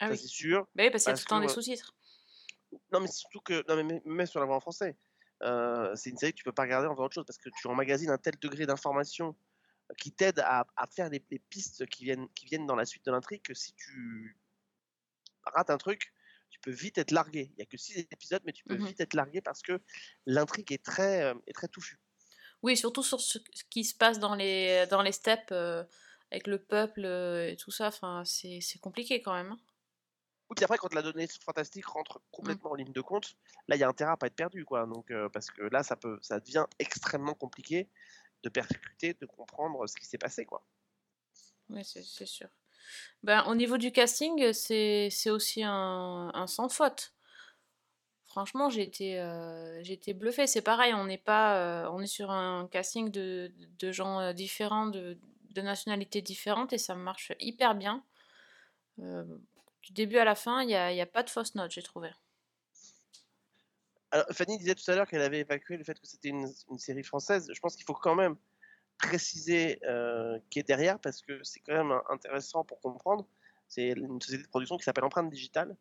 [0.00, 0.18] Ah ça oui.
[0.18, 0.66] c'est sûr.
[0.74, 1.94] Bah oui, parce qu'il y a tout le temps des sous-titres.
[2.90, 4.96] Non, mais surtout que, non, mais même- même sur la voix en français,
[5.42, 7.50] euh, c'est une série que tu peux pas regarder en faisant autre chose parce que
[7.60, 9.36] tu emmagasines un tel degré d'information
[9.98, 13.04] qui t'aide à, à faire les, les pistes qui viennent, qui viennent dans la suite
[13.06, 14.36] de l'intrigue que si tu
[15.44, 16.12] rates un truc,
[16.50, 17.50] tu peux vite être largué.
[17.54, 18.76] Il y a que six épisodes, mais tu peux Mhm.
[18.76, 19.80] vite être largué parce que
[20.26, 21.98] l'intrigue est très, euh, est très touffue.
[22.62, 25.84] Oui, surtout sur ce ce qui se passe dans les, dans les steppes euh,
[26.30, 27.88] avec le peuple euh, et tout ça.
[27.88, 29.52] Enfin, c'est compliqué quand même.
[29.52, 29.60] hein.
[30.48, 33.80] Oui, puis après, quand la donnée fantastique rentre complètement en ligne de compte, là, il
[33.80, 34.86] y a intérêt à pas être perdu, quoi.
[34.86, 37.88] Donc, parce que là, ça peut, ça devient extrêmement compliqué
[38.46, 40.64] de percuter, de comprendre ce qui s'est passé, quoi.
[41.68, 42.48] Oui, c'est sûr.
[43.24, 47.12] Ben, au niveau du casting, c'est aussi un, sans faute.
[48.26, 49.82] Franchement, j'ai été, euh,
[50.14, 50.46] bluffée.
[50.46, 54.32] C'est pareil, on n'est pas, euh, on est sur un casting de, de gens euh,
[54.32, 55.18] différents, de,
[55.50, 58.04] de nationalités différentes, et ça marche hyper bien.
[58.98, 61.82] Du début à la fin, il n'y a, y a pas de fausse note, j'ai
[61.82, 62.10] trouvé.
[64.32, 66.48] Fanny disait tout à l'heure qu'elle avait évacué le fait que c'était une,
[66.78, 67.50] série française.
[67.52, 68.36] Je pense qu'il faut quand même
[68.98, 73.26] préciser euh, qui est derrière parce que c'est quand même intéressant pour comprendre.
[73.68, 75.76] C'est une société de production qui s'appelle Empreinte Digitale,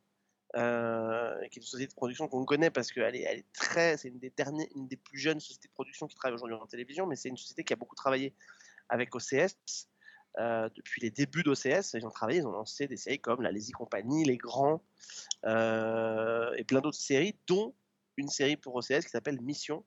[0.56, 3.98] euh, qui est une société de production qu'on connaît parce qu'elle est, elle est très,
[3.98, 4.34] c'est une des
[4.76, 7.38] une des plus jeunes sociétés de production qui travaille aujourd'hui en télévision, mais c'est une
[7.38, 8.34] société qui a beaucoup travaillé
[8.90, 9.88] avec OCS.
[10.38, 13.52] euh, depuis les débuts d'OCS, ils ont travaillé, ils ont lancé des séries comme La
[13.52, 14.84] Lazy Company, Les Grands,
[15.44, 17.74] et plein d'autres séries, dont
[18.18, 19.86] une série pour OCS qui s'appelle Mission,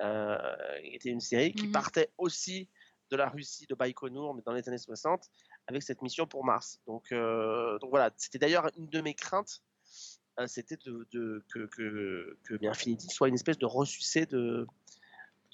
[0.00, 0.38] euh,
[0.82, 1.72] qui était une série qui Mhm.
[1.72, 2.68] partait aussi
[3.10, 5.30] de la Russie, de Baïkonour, mais dans les années 60,
[5.66, 6.80] avec cette mission pour Mars.
[6.86, 9.62] Donc, euh, donc voilà, c'était d'ailleurs une de mes craintes,
[10.38, 14.66] euh, c'était de, de- que, que, que Infinity soit une espèce de ressucé de,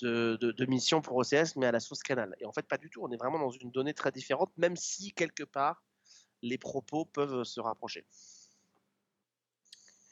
[0.03, 2.35] de, de, de mission pour OCS, mais à la sauce canal.
[2.41, 4.77] Et en fait, pas du tout, on est vraiment dans une donnée très différente, même
[4.77, 5.85] si quelque part,
[6.43, 8.05] les propos peuvent se rapprocher.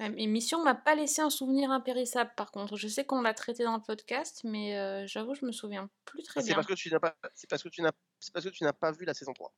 [0.01, 2.77] Euh, Mission m'a pas laissé un souvenir impérissable, par contre.
[2.77, 6.23] Je sais qu'on l'a traité dans le podcast, mais euh, j'avoue, je me souviens plus
[6.23, 6.55] très C'est bien.
[6.57, 8.73] parce que tu n'as pas, c'est parce que tu n'as, c'est parce que tu n'as
[8.73, 9.53] pas vu la saison 3.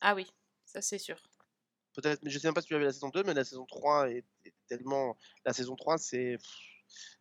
[0.00, 0.30] Ah oui,
[0.64, 1.16] ça c'est sûr.
[1.94, 3.44] Peut-être, mais je sais même pas si tu as vu la saison 2, mais la
[3.44, 5.16] saison 3 est, est tellement.
[5.44, 6.36] La saison 3, c'est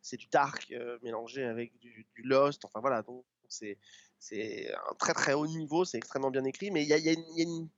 [0.02, 2.66] c'est du dark euh, mélangé avec du, du Lost.
[2.66, 3.80] Enfin voilà, donc c'est
[4.20, 7.10] c'est un très très haut niveau, c'est extrêmement bien écrit, mais il y a, y,
[7.10, 7.70] a une- il y, a une-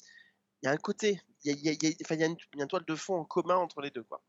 [0.61, 2.67] il y a un côté, il y a, y y une, il y a une
[2.67, 4.03] toile de fond en commun entre les deux.
[4.03, 4.21] Quoi.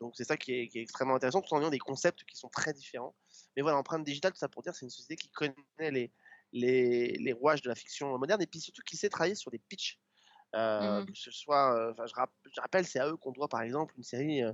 [0.00, 2.36] Donc c'est ça qui est, qui est extrêmement intéressant, tout en ayant des concepts qui
[2.36, 3.14] sont très différents.
[3.56, 6.12] Mais voilà, Empreinte Digitale, tout ça pour dire, c'est une société qui connaît les,
[6.52, 9.58] les, les rouages de la fiction moderne et puis surtout qui sait travailler sur des
[9.58, 9.98] pitchs.
[10.54, 11.06] Euh, Mhm.
[11.06, 13.94] Que ce soit, euh, je, rap- je rappelle, c'est à eux qu'on doit par exemple
[13.98, 14.52] une série, euh,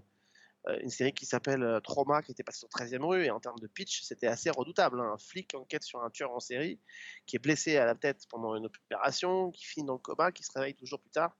[0.82, 3.58] une série qui s'appelle euh, Trauma, qui était passée sur 13e rue, et en termes
[3.58, 5.00] de pitch, c'était assez redoutable.
[5.00, 5.12] hein.
[5.14, 6.80] Un flic enquête sur un tueur en série
[7.26, 10.42] qui est blessé à la tête pendant une opération, qui finit dans le coma, qui
[10.42, 11.36] se réveille toujours plus tard.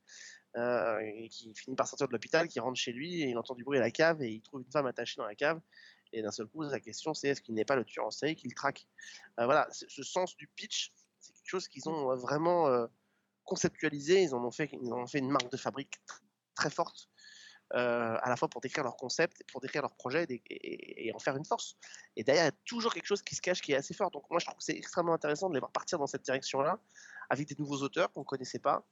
[0.57, 3.65] euh, qui finit par sortir de l'hôpital, qui rentre chez lui et il entend du
[3.65, 5.61] bruit à la cave et il trouve une femme attachée dans la cave.
[6.13, 8.37] Et d'un seul coup, la question c'est est-ce qu'il n'est pas le tueur en série
[8.37, 8.87] qui le traque?
[9.41, 12.87] Euh, Voilà, ce sens du pitch, c'est quelque chose qu'ils ont euh, vraiment euh,
[13.45, 14.23] conceptualisé.
[14.23, 16.21] Ils en ont fait, ils en ont fait une marque de fabrique tr-
[16.55, 17.09] très forte,
[17.75, 21.15] euh, à la fois pour décrire leur concept, pour décrire leur projet et, et- et
[21.15, 21.77] en faire une force.
[22.17, 24.11] Et derrière, il y a toujours quelque chose qui se cache qui est assez fort.
[24.11, 26.79] Donc moi, je trouve que c'est extrêmement intéressant de les voir partir dans cette direction-là,
[27.31, 28.87] avec des nouveaux auteurs qu'on ne connaissait pas,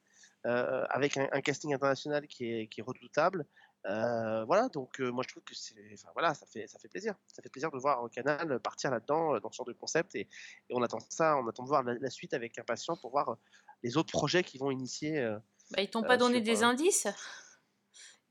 [0.46, 3.46] euh, avec un, un casting international qui est, qui est redoutable.
[3.86, 7.14] Euh, voilà, donc moi je trouve que c'est, enfin voilà, ça fait, ça fait plaisir.
[7.26, 10.20] Ça fait plaisir de voir canal partir là-dedans, dans ce genre de concept, et,
[10.68, 13.36] et on attend ça, on attend de voir la, la suite avec impatience pour voir
[13.82, 15.20] les autres projets qui vont initier.
[15.72, 17.08] Bah, ils t'ont pas donné sur, des indices?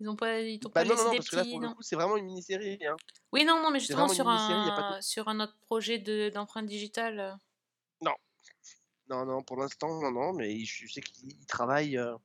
[0.02, 1.46] Ils ont pas, ils t'ont Bah pas non, laissé non, non, des parce que là
[1.46, 1.76] pour le non?
[1.76, 2.80] coup, c'est vraiment une mini-série.
[2.86, 2.98] hein.
[3.34, 7.20] Oui, non, non, mais justement sur un, sur un autre projet de- d'empreinte digitale.
[7.20, 7.34] euh.
[9.10, 12.16] Non, non, pour l'instant, non, non, mais je sais qu'ils ils travaillent, euh,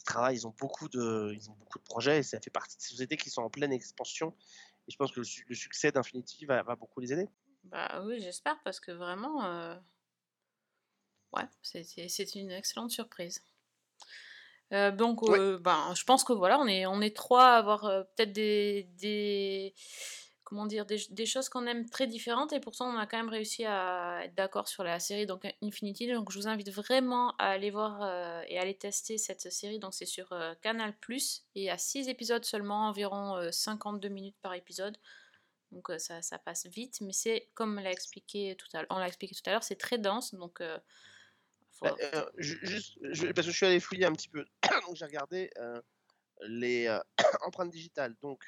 [0.00, 2.76] ils travaillent, ils ont beaucoup de, ils ont beaucoup de projets, et ça fait partie
[2.76, 4.36] de ces sociétés qui sont en pleine expansion.
[4.88, 7.28] Et je pense que le, su- le succès d'Infinity va, va beaucoup les aider.
[7.64, 9.76] Bah oui, j'espère parce que vraiment, euh,
[11.32, 13.44] ouais, c'est une excellente surprise.
[14.72, 17.84] Euh, donc, euh, ben, je pense que voilà, on est, on est trois à avoir
[17.84, 19.74] euh, peut-être des, des,
[20.42, 23.28] comment dire, des, des choses qu'on aime très différentes et pourtant on a quand même
[23.28, 26.12] réussi à être d'accord sur la série donc Infinity.
[26.12, 28.02] Donc, je vous invite vraiment à aller voir
[28.48, 29.78] et à aller tester cette série.
[29.78, 34.54] Donc, c'est sur Canal Plus et à 6 épisodes seulement, environ euh, 52 minutes par
[34.54, 34.96] épisode.
[35.72, 39.34] Donc ça, ça passe vite, mais c'est comme l'a expliqué tout à on l'a expliqué
[39.34, 40.62] tout à l'heure, c'est très dense, donc
[41.82, 44.44] Bah, euh, ju- juste, je- parce que je suis allé fouiller un petit peu,
[44.86, 45.80] donc j'ai regardé euh,
[46.42, 46.98] les euh,
[47.46, 48.14] empreintes digitales.
[48.22, 48.42] Donc,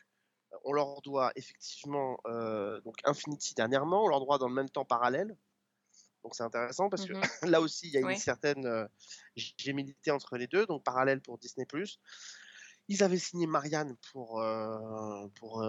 [0.65, 2.19] on leur doit effectivement
[2.85, 5.37] donc Infinity dernièrement, on leur doit dans le même temps parallèle.
[6.25, 7.21] Donc c'est intéressant parce que Mhm.
[7.53, 8.87] là aussi il y a une certaine euh,
[9.37, 10.65] gémilité entre les deux.
[10.67, 11.67] Donc parallèle pour Disney+.
[12.89, 14.43] Ils avaient signé Marianne pour,
[15.35, 15.63] pour,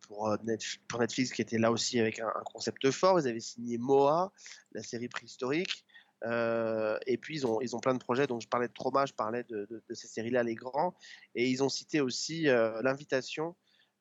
[0.00, 3.20] pour, Netf- pour Netflix, qui était là aussi avec un, un concept fort.
[3.20, 4.32] Ils avaient signé Moa,
[4.72, 5.84] la série préhistorique.
[6.24, 8.26] Euh, et puis ils ont, ils ont plein de projets.
[8.26, 10.94] Donc je parlais de Trauma, je parlais de, de- de ces séries-là, les grands.
[11.34, 13.56] Et ils ont cité aussi euh, l'invitation.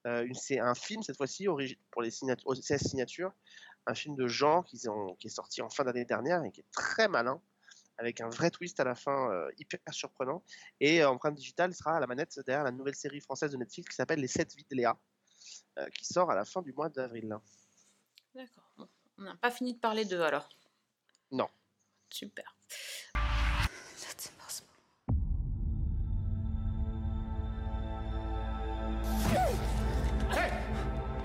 [0.08, 1.48] euh, c'est un film cette fois-ci
[1.92, 3.34] pour les signatures, 16 signatures,
[3.86, 6.72] un film de genre ont, qui est sorti en fin d'année dernière et qui est
[6.72, 7.42] très malin,
[8.00, 10.44] avec un vrai twist à la fin euh, hyper surprenant.
[10.80, 13.90] Et euh, Empreinte Digitale sera à la manette derrière la nouvelle série française de Netflix
[13.90, 14.98] qui s'appelle Les 7 vies de Léa,
[15.80, 17.36] euh, qui sort à la fin du mois d'avril.
[18.36, 18.72] D'accord.
[19.18, 20.48] On n'a pas fini de parler d'eux alors?
[21.32, 21.48] Non.
[22.10, 22.44] Super.
[23.14, 24.70] That's impossible.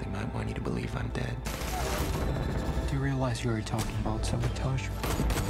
[0.01, 1.37] They might want you to believe I'm dead.
[2.89, 4.89] Do you realize you are talking about sabotage?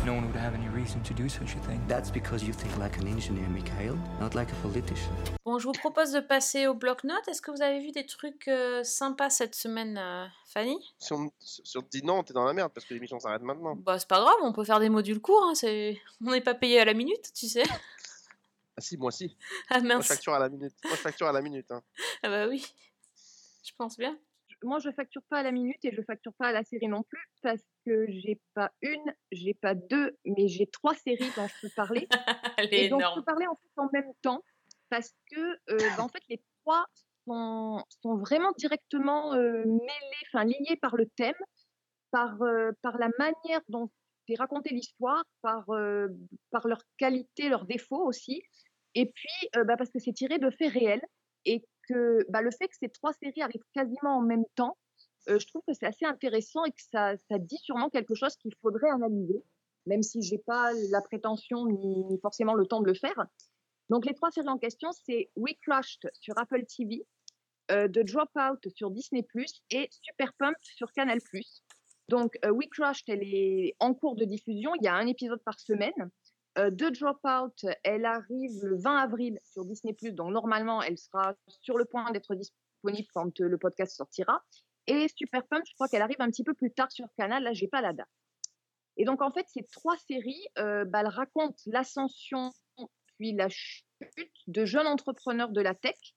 [0.04, 1.82] No one would have any reason to do such a thing.
[1.88, 5.12] That's because you think like an engineer, Mikhail, not like a politician.
[5.52, 7.28] Bon, je vous propose de passer au bloc-notes.
[7.28, 10.78] Est-ce que vous avez vu des trucs euh, sympas cette semaine, euh, Fanny?
[10.98, 13.42] Si on, si on te dit non, t'es dans la merde parce que l'émission s'arrête
[13.42, 13.76] maintenant.
[13.76, 15.44] Bah, c'est pas grave, on peut faire des modules courts.
[15.44, 16.00] hein, c'est...
[16.24, 17.64] On n'est pas payé à la minute, tu sais.
[17.68, 19.36] Ah si, moi si.
[19.68, 20.08] Ah Moi je mince.
[20.08, 20.72] facture à la minute.
[20.84, 21.70] Moi je facture à la minute.
[21.70, 21.82] hein.
[22.22, 22.64] Ah bah oui.
[23.62, 24.18] Je pense bien.
[24.64, 27.02] Moi, je facture pas à la minute et je facture pas à la série non
[27.02, 31.54] plus parce que j'ai pas une, j'ai pas deux, mais j'ai trois séries dont je
[31.66, 32.08] peux parler.
[32.58, 34.42] Elle est et donc, je peux parler en fait en même temps
[34.92, 36.84] parce que euh, bah, en fait, les trois
[37.26, 37.82] sont,
[38.18, 41.34] vraiment directement euh, mêlés, enfin liés par le thème,
[42.10, 43.90] par, euh, par la manière dont
[44.28, 45.64] est racontée l'histoire, par,
[46.50, 48.42] par leur qualité, leurs défauts aussi,
[48.94, 51.02] et puis bah, parce que c'est tiré de faits réels
[51.44, 54.78] et que bah, le fait que ces trois séries arrivent quasiment en même temps,
[55.26, 58.54] je trouve que c'est assez intéressant et que ça, ça dit sûrement quelque chose qu'il
[58.62, 59.42] faudrait analyser,
[59.86, 63.26] même si j'ai pas la prétention ni forcément le temps de le faire.
[63.90, 67.04] Donc les trois séries en question, c'est We Crushed sur Apple TV,
[67.70, 69.26] euh, The Dropout sur Disney+,
[69.70, 71.18] et Super Pump sur Canal+.
[72.08, 75.42] Donc euh, We Crushed, elle est en cours de diffusion, il y a un épisode
[75.44, 76.10] par semaine.
[76.58, 81.78] Euh, The Dropout, elle arrive le 20 avril sur Disney+, donc normalement, elle sera sur
[81.78, 84.42] le point d'être disponible quand euh, le podcast sortira.
[84.86, 87.52] Et Super Pump, je crois qu'elle arrive un petit peu plus tard sur Canal, là,
[87.54, 88.08] j'ai pas la date.
[88.98, 92.50] Et donc, en fait, ces trois séries, euh, bah, elles racontent l'ascension
[93.30, 93.86] la chute
[94.48, 96.14] de jeunes entrepreneurs de la tech,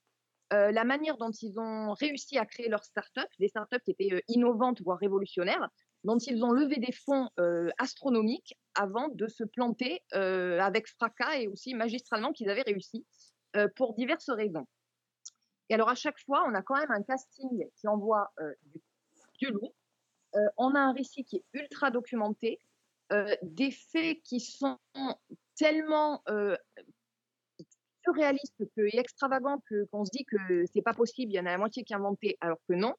[0.54, 4.13] euh, la manière dont ils ont réussi à créer leur start-up, des startups qui étaient
[4.13, 5.70] euh, innovantes, voire révolutionnaires,
[6.04, 11.48] dont ils ont levé des fonds euh, astronomiques avant de se planter avec fracas et
[11.48, 13.06] aussi magistralement qu'ils avaient réussi
[13.78, 14.68] pour diverses raisons.
[15.70, 18.32] Et alors, à chaque fois, on a quand même un casting qui envoie
[18.63, 18.82] du,
[19.39, 19.74] du lourd.
[20.58, 22.60] On a un récit qui est ultra documenté,
[23.41, 24.78] des faits qui sont
[25.56, 26.22] tellement
[28.06, 31.52] surréaliste que, et extravagant qu'on se dit que c'est pas possible, il y en a
[31.52, 32.94] la moitié qui est inventé, alors que non.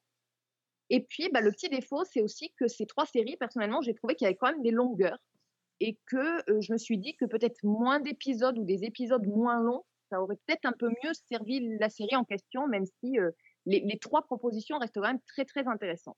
[0.91, 4.15] Et puis, bah, le petit défaut, c'est aussi que ces trois séries, personnellement, j'ai trouvé
[4.15, 5.19] qu'il y avait quand même des longueurs
[5.81, 9.61] et que euh, je me suis dit que peut-être moins d'épisodes ou des épisodes moins
[9.61, 13.31] longs, ça aurait peut-être un peu mieux servi la série en question, même si euh,
[13.67, 16.17] les, trois propositions restent quand même très très intéressantes.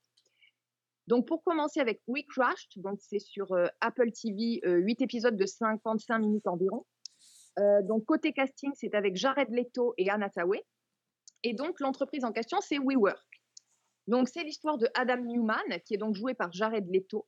[1.07, 5.47] Donc pour commencer avec We Crashed, c'est sur euh, Apple TV, euh, 8 épisodes de
[5.47, 6.85] 55 minutes environ.
[7.59, 10.63] Euh, donc côté casting, c'est avec Jared Leto et Anna Tawai.
[11.43, 13.25] Et donc l'entreprise en question, c'est WeWork.
[14.07, 17.27] Donc c'est l'histoire de Adam Newman, qui est donc joué par Jared Leto,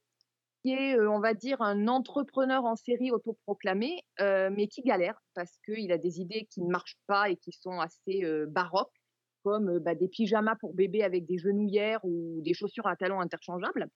[0.62, 5.20] qui est, euh, on va dire, un entrepreneur en série autoproclamé, euh, mais qui galère
[5.34, 8.94] parce qu'il a des idées qui ne marchent pas et qui sont assez baroques,
[9.42, 13.88] comme bah, des pyjamas pour bébé avec des genouillères ou des chaussures à talons interchangeables.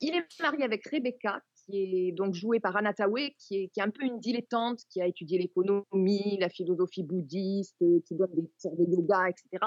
[0.00, 3.82] Il est marié avec Rebecca, qui est donc jouée par Anna qui est, qui est
[3.82, 8.48] un peu une dilettante, qui a étudié l'économie, la philosophie bouddhiste, euh, qui donne des
[8.60, 9.66] cours de yoga, etc.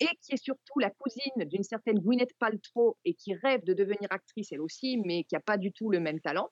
[0.00, 4.06] Et qui est surtout la cousine d'une certaine Gwyneth Paltrow et qui rêve de devenir
[4.10, 6.48] actrice elle aussi, mais qui n'a pas du tout le même talent.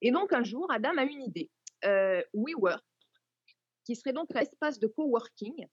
[0.00, 1.50] Et donc un jour, Adam a une idée.
[1.84, 2.82] Euh, WeWork,
[3.84, 5.66] qui serait donc un espace de coworking,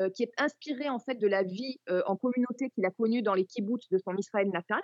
[0.00, 3.34] euh, qui est inspiré en fait de la vie en communauté qu'il a connue dans
[3.34, 4.82] les kibbutz de son Israël natal.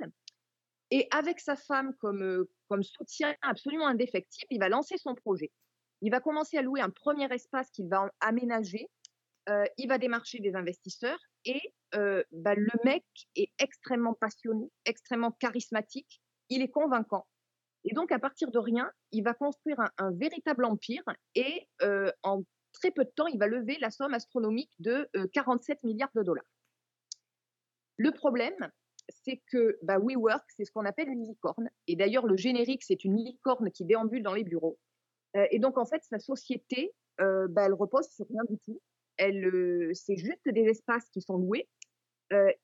[0.91, 5.51] Et avec sa femme comme, euh, comme soutien absolument indéfectible, il va lancer son projet.
[6.01, 8.89] Il va commencer à louer un premier espace qu'il va aménager.
[9.49, 11.61] Euh, il va démarcher des investisseurs et
[11.95, 16.21] euh, bah, le mec est extrêmement passionné, extrêmement charismatique.
[16.51, 17.27] Il est convaincant.
[17.85, 22.13] Et donc, à partir de rien, il va construire un, un véritable empire et euh,
[22.23, 26.11] en très peu de temps, il va lever la somme astronomique de euh, 47 milliards
[26.15, 26.45] de dollars.
[27.97, 28.71] Le problème,
[29.09, 31.69] c'est que bah, WeWork, c'est ce qu'on appelle une licorne.
[31.87, 34.79] Et d'ailleurs, le générique, c'est une licorne qui déambule dans les bureaux.
[35.37, 38.81] Euh, et donc, en fait, sa société, euh, bah, elle repose sur rien du tout.
[39.17, 41.69] Elle, euh, c'est juste des espaces qui sont loués.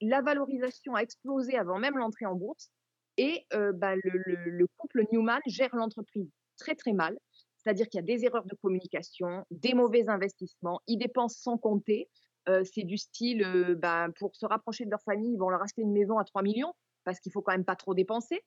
[0.01, 2.71] La valorisation a explosé avant même l'entrée en bourse.
[3.17, 7.19] Et bah, le, le- le couple Newman gère l'entreprise très très mal.
[7.59, 12.11] C'est-à-dire qu'il y a des erreurs de communication, des mauvais investissements, ils dépensent sans compter.
[12.49, 15.63] Euh, c'est du style, euh, ben, pour se rapprocher de leur famille, ils vont leur
[15.63, 18.43] acheter une maison à 3 millions parce qu'il faut quand même pas trop dépenser.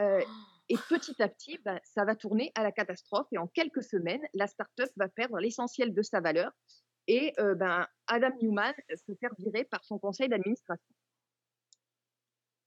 [0.00, 0.22] Euh,
[0.68, 3.26] et petit à petit, ben, ça va tourner à la catastrophe.
[3.32, 6.52] Et en quelques semaines, la start-up va perdre l'essentiel de sa valeur.
[7.06, 10.94] Et euh, ben, Adam Newman se faire virer par son conseil d'administration.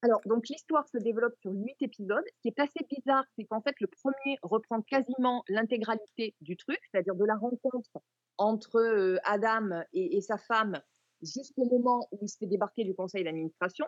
[0.03, 2.23] Alors, donc l'histoire se développe sur huit épisodes.
[2.35, 6.79] Ce qui est assez bizarre, c'est qu'en fait, le premier reprend quasiment l'intégralité du truc,
[6.91, 7.91] c'est-à-dire de la rencontre
[8.37, 10.81] entre euh, Adam et, sa femme
[11.21, 13.85] jusqu'au moment où il se fait débarquer du conseil d'administration.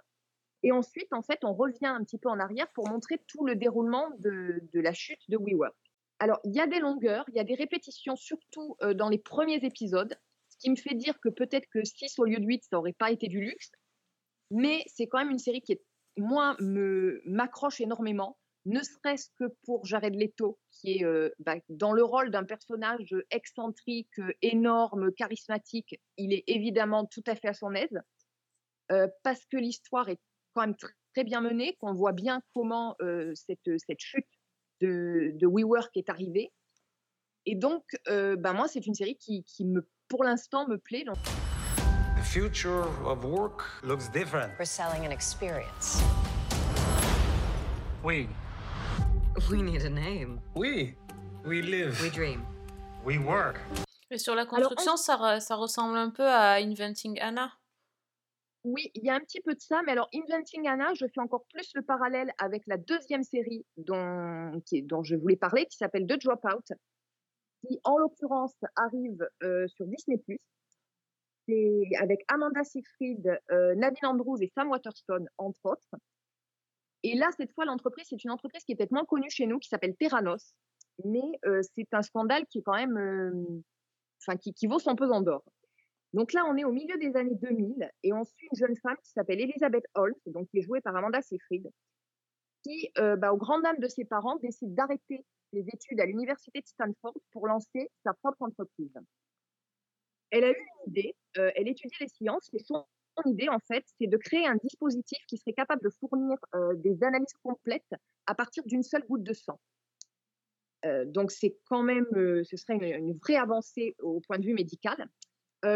[0.62, 3.56] Et ensuite, en fait, on revient un petit peu en arrière pour montrer tout le
[3.56, 5.76] déroulement de, de la chute de WeWork.
[6.20, 9.18] Alors, il y a des longueurs, il y a des répétitions, surtout euh, dans les
[9.18, 10.16] premiers épisodes,
[10.50, 12.94] ce qui me fait dire que peut-être que 6 au lieu de 8, ça n'aurait
[12.94, 13.72] pas été du luxe.
[14.52, 15.82] Mais c'est quand même une série qui est
[16.18, 21.92] moi, me m'accroche énormément, ne serait-ce que pour Jared Leto, qui est euh, bah, dans
[21.92, 26.00] le rôle d'un personnage excentrique, énorme, charismatique.
[26.18, 28.00] Il est évidemment tout à fait à son aise,
[28.92, 30.20] euh, parce que l'histoire est
[30.54, 34.30] quand même tr- très bien menée, qu'on voit bien comment euh, cette, cette chute
[34.82, 36.54] de, de WeWork est arrivée.
[37.46, 41.04] Et donc, bah, moi, c'est une série qui, qui me, pour l'instant, me plaît.
[42.38, 44.52] Future of work looks different.
[44.58, 46.02] We're selling an experience.
[48.04, 48.28] We,
[49.52, 50.40] We need a name.
[50.56, 50.96] we,
[51.46, 52.42] we live, We dream.
[53.06, 53.60] we work.
[54.10, 57.52] Et sur la construction, ça, re- ça ressemble un peu à Inventing Anna.
[58.64, 61.22] Oui, il y a un petit peu de ça, mais alors Inventing Anna, je fais
[61.22, 65.68] encore plus le parallèle avec la deuxième série dont, qui est- dont je voulais parler,
[65.68, 66.66] qui s'appelle The Dropout,
[67.68, 70.20] qui en l'occurrence arrive euh, sur Disney+.
[71.48, 75.96] C'est avec Amanda Seyfried, euh, Nadine Andrews et Sam Waterston, entre autres.
[77.04, 79.60] Et là, cette fois, l'entreprise, c'est une entreprise qui est peut-être moins connue chez nous,
[79.60, 80.56] qui s'appelle Terranos,
[81.04, 83.62] mais euh, c'est un scandale qui est quand même, euh,
[84.22, 85.44] enfin, qui, qui vaut son pesant d'or.
[86.14, 88.98] Donc là, on est au milieu des années 2000 et on suit une jeune femme
[89.04, 91.68] qui s'appelle Elizabeth Holt, donc qui est jouée par Amanda Seyfried,
[92.64, 96.62] qui, euh, bah, au grand dam de ses parents, décide d'arrêter ses études à l'université
[96.62, 98.94] de Stanford pour lancer sa propre entreprise.
[100.30, 102.86] Elle a eu une idée, euh, elle étudie les sciences et son
[103.26, 107.04] idée, en fait, c'est de créer un dispositif qui serait capable de fournir euh, des
[107.04, 107.94] analyses complètes
[108.26, 109.60] à partir d'une seule goutte de sang.
[110.86, 112.08] Euh, donc c'est quand même,
[112.44, 115.08] ce serait une, vraie avancée au point de vue médical.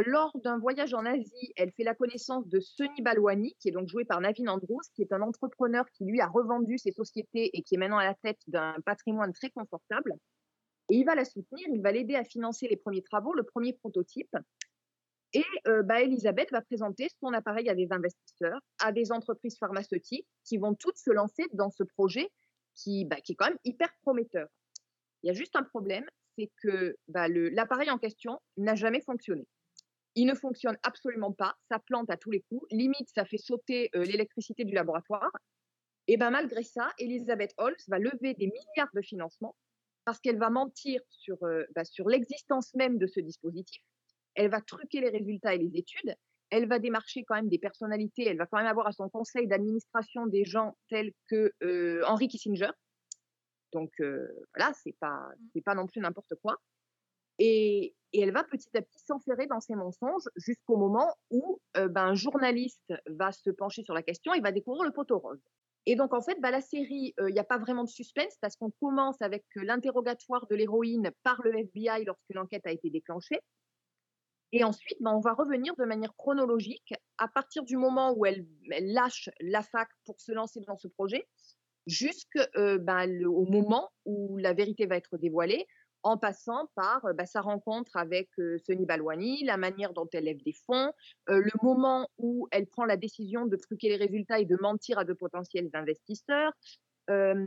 [0.06, 3.88] Lors d'un voyage en Asie, elle fait la connaissance de Sonny Balwani, qui est donc
[3.88, 7.62] joué par Navin Andrews, qui est un entrepreneur qui lui a revendu ses sociétés et
[7.62, 10.12] qui est maintenant à la tête d'un patrimoine très confortable.
[10.90, 13.74] Et il va la soutenir, il va l'aider à financer les premiers travaux, le premier
[13.74, 14.36] prototype.
[15.34, 20.28] Et euh, bah, Elisabeth va présenter son appareil à des investisseurs, à des entreprises pharmaceutiques
[20.46, 22.30] qui vont toutes se lancer dans ce projet
[22.76, 24.48] qui, bah, est quand même hyper prometteur.
[25.24, 26.06] Il y a juste un problème,
[26.38, 29.46] c'est que bah, l'appareil en question n'a jamais fonctionné.
[30.16, 33.90] Il ne fonctionne absolument pas, ça plante à tous les coups, limite ça fait sauter
[33.96, 35.32] euh, l'électricité du laboratoire.
[36.08, 39.56] Et ben malgré ça, Elisabeth Holmes va lever des milliards de financements
[40.06, 43.84] parce qu'elle va mentir sur, euh, sur l'existence même de ce dispositif.
[44.38, 46.16] Elle va truquer les résultats et les études.
[46.52, 48.26] Elle va démarcher quand même des personnalités.
[48.28, 52.28] Elle va quand même avoir à son conseil d'administration des gens tels que euh, Henry
[52.28, 52.70] Kissinger.
[53.74, 56.56] Donc euh, voilà, c'est pas c'est pas non plus n'importe quoi.
[57.40, 61.88] Et, et elle va petit à petit s'enferrer dans ses mensonges jusqu'au moment où euh,
[61.88, 65.42] ben, un journaliste va se pencher sur la question et va découvrir le poteau rose.
[65.88, 68.58] Et donc, en fait, bah, la série, il n'y a pas vraiment de suspense parce
[68.58, 73.40] qu'on commence avec l'interrogatoire de l'héroïne par le FBI lorsque l'enquête a été déclenchée.
[74.52, 78.46] Et ensuite, bah, on va revenir de manière chronologique à partir du moment où elle,
[78.80, 81.28] lâche la fac pour se lancer dans ce projet
[81.86, 82.42] jusqu'au
[83.50, 85.66] moment où la vérité va être dévoilée,
[86.04, 90.26] en passant par euh, bah, sa rencontre avec euh, Sonny Balwani, la manière dont elle
[90.26, 90.92] lève des fonds,
[91.30, 95.00] euh, le moment où elle prend la décision de truquer les résultats et de mentir
[95.00, 96.54] à de potentiels investisseurs,
[97.10, 97.46] euh,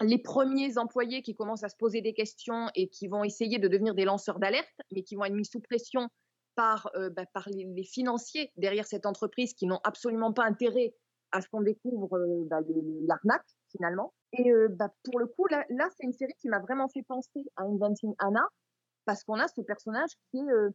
[0.00, 3.68] les premiers employés qui commencent à se poser des questions et qui vont essayer de
[3.68, 6.08] devenir des lanceurs d'alerte, mais qui vont être mis sous pression
[6.56, 10.94] par, euh, bah, les, financiers derrière cette entreprise qui n'ont absolument pas intérêt
[11.34, 12.60] à ce qu'on découvre euh, bah,
[13.08, 14.14] l'arnaque finalement.
[14.32, 17.44] Et euh, bah, pour le coup, là, c'est une série qui m'a vraiment fait penser
[17.56, 18.46] à Inventing Anna
[19.04, 20.70] parce qu'on a ce personnage qui est euh,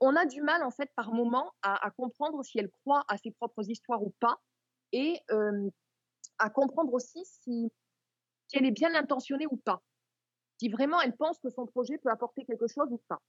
[0.00, 3.32] on a du mal en fait par moment à, comprendre si elle croit à ses
[3.32, 4.38] propres histoires ou pas
[4.92, 5.18] et
[6.38, 7.72] à comprendre aussi si,
[8.52, 9.82] elle est bien intentionnée ou pas.
[10.58, 13.20] Si vraiment elle pense que son projet peut apporter quelque chose ou pas.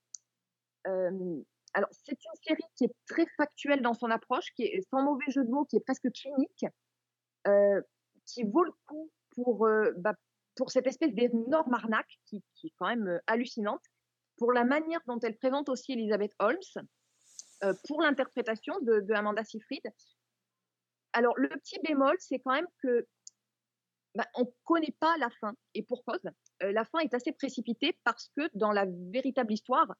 [1.73, 5.29] Alors, c'est une série qui est très factuelle dans son approche, qui est sans mauvais
[5.29, 6.65] jeu de mots, qui est presque clinique,
[7.47, 7.81] euh,
[8.25, 10.13] qui vaut le coup pour, euh, bah,
[10.55, 13.84] pour cette espèce d'énorme arnaque qui, est quand même euh, hallucinante,
[14.38, 16.88] pour la manière dont elle présente aussi Elizabeth Holmes,
[17.88, 19.84] pour l'interprétation de, Amanda Seyfried.
[21.13, 23.05] Alors, le petit bémol, c'est quand même que
[24.15, 26.27] bah, on ne connaît pas la fin, et pour cause.
[26.60, 29.93] La fin est assez précipitée parce que dans la véritable histoire,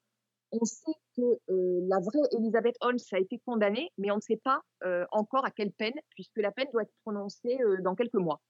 [0.52, 4.40] on sait que euh, la vraie Elizabeth Holmes a été condamnée, mais on ne sait
[4.44, 8.16] pas euh, encore à quelle peine, puisque la peine doit être prononcée euh, dans quelques
[8.16, 8.42] mois.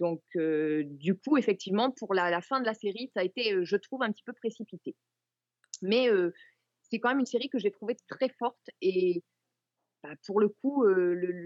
[0.00, 4.02] Donc, du coup, effectivement, pour la, fin de la série, ça a été, je trouve,
[4.02, 4.96] un petit peu précipité.
[5.80, 6.08] Mais
[6.90, 9.22] c'est quand même une série que j'ai trouvée très forte et
[10.02, 10.84] bah, pour le coup,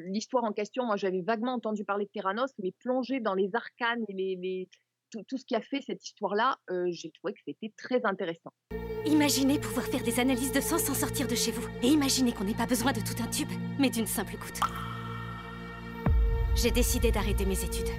[0.06, 4.06] l'histoire en question, moi j'avais vaguement entendu parler de Terranos, mais plongé dans les arcanes
[4.08, 4.68] et les-
[5.10, 8.52] tout, tout ce qui a fait cette histoire-là, euh, j'ai trouvé que c'était très intéressant.
[9.04, 11.66] Imaginez pouvoir faire des analyses de sang sans sortir de chez vous.
[11.82, 14.60] Et imaginez qu'on n'ait pas besoin de tout un tube, mais d'une simple goutte.
[16.56, 17.90] J'ai décidé d'arrêter mes études.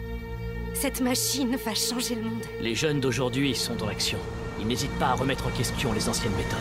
[0.74, 2.43] Cette machine va changer le monde.
[2.60, 4.20] Les jeunes d'aujourd'hui sont dans l'action.
[4.60, 6.60] Ils n'hésitent pas à remettre en question les anciennes méthodes.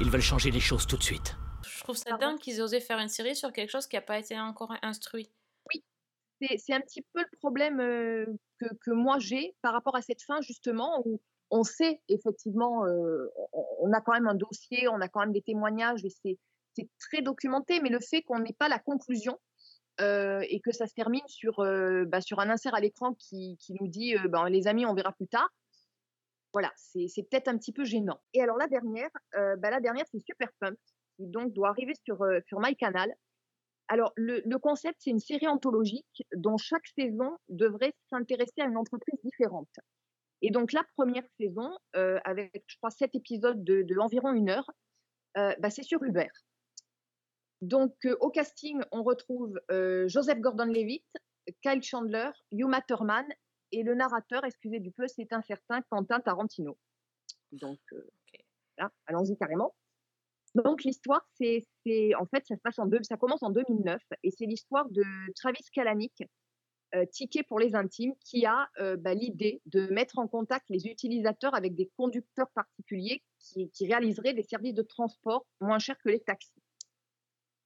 [0.00, 1.36] Ils veulent changer les choses tout de suite.
[1.66, 4.02] Je trouve ça dingue qu'ils aient osé faire une série sur quelque chose qui n'a
[4.02, 5.30] pas été encore instruit.
[6.58, 7.78] C'est un petit peu le problème
[8.58, 12.84] que, moi j'ai par rapport à cette fin, justement, où on sait effectivement,
[13.52, 17.22] on, a quand même un dossier, on a quand même des témoignages et c'est très
[17.22, 19.38] documenté, mais le fait qu'on n'ait pas la conclusion
[20.00, 24.48] et que ça se termine sur, bah, un insert à l'écran qui, nous dit ben,
[24.48, 25.48] les amis, on verra plus tard.
[26.52, 28.20] Voilà, c'est peut-être un petit peu gênant.
[28.34, 30.78] Et alors la dernière, bah, la dernière c'est Super Pump,
[31.16, 33.14] qui donc doit arriver sur, sur MyCanal.
[33.88, 38.76] Alors le, le concept c'est une série anthologique dont chaque saison devrait s'intéresser à une
[38.76, 39.68] entreprise différente.
[40.42, 44.50] Et donc la première saison, euh, avec je crois sept épisodes de, de environ une
[44.50, 44.68] heure,
[45.36, 46.28] euh, bah, c'est sur Uber.
[47.60, 49.60] Donc euh, au casting, on retrouve
[50.06, 51.06] Joseph Gordon-Levitt,
[51.62, 53.26] Kyle Chandler, Uma Thurman
[53.70, 56.76] et le narrateur, excusez du peu, c'est un certain Quentin Tarantino.
[57.52, 57.80] Donc
[58.78, 59.74] là, allons-y carrément.
[60.54, 61.64] Donc l'histoire, c'est,
[62.14, 65.02] en fait ça se passe en ça commence en 2009 et c'est l'histoire de
[65.34, 66.22] Travis Kalanick,
[66.94, 70.86] euh, ticket pour les intimes, qui a euh, bah, l'idée de mettre en contact les
[70.86, 76.20] utilisateurs avec des conducteurs particuliers qui, réaliseraient des services de transport moins chers que les
[76.20, 76.52] taxis.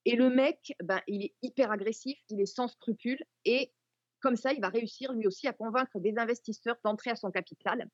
[0.04, 3.72] Et le mec, ben, il est hyper agressif, il est sans scrupules et
[4.20, 7.88] comme ça, il va réussir lui aussi à convaincre des investisseurs d'entrer à son capital.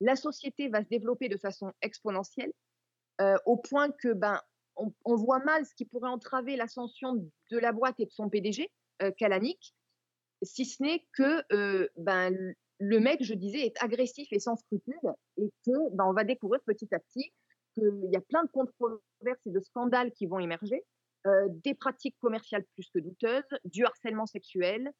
[0.00, 2.52] La société va se développer de façon exponentielle
[3.20, 4.40] euh, au point que ben
[5.04, 7.14] on, voit mal ce qui pourrait entraver l'ascension
[7.50, 8.70] de la boîte et de son PDG,
[9.02, 9.74] euh, Kalanick,
[10.42, 12.34] si ce n'est que euh, ben,
[12.78, 14.94] le mec, je disais, est agressif et sans scrupules
[15.36, 17.30] et que ben, on va découvrir petit à petit
[17.74, 20.82] qu'il y a plein de controverses et de scandales qui vont émerger,
[21.26, 24.90] euh, des pratiques commerciales plus que douteuses, du harcèlement sexuel,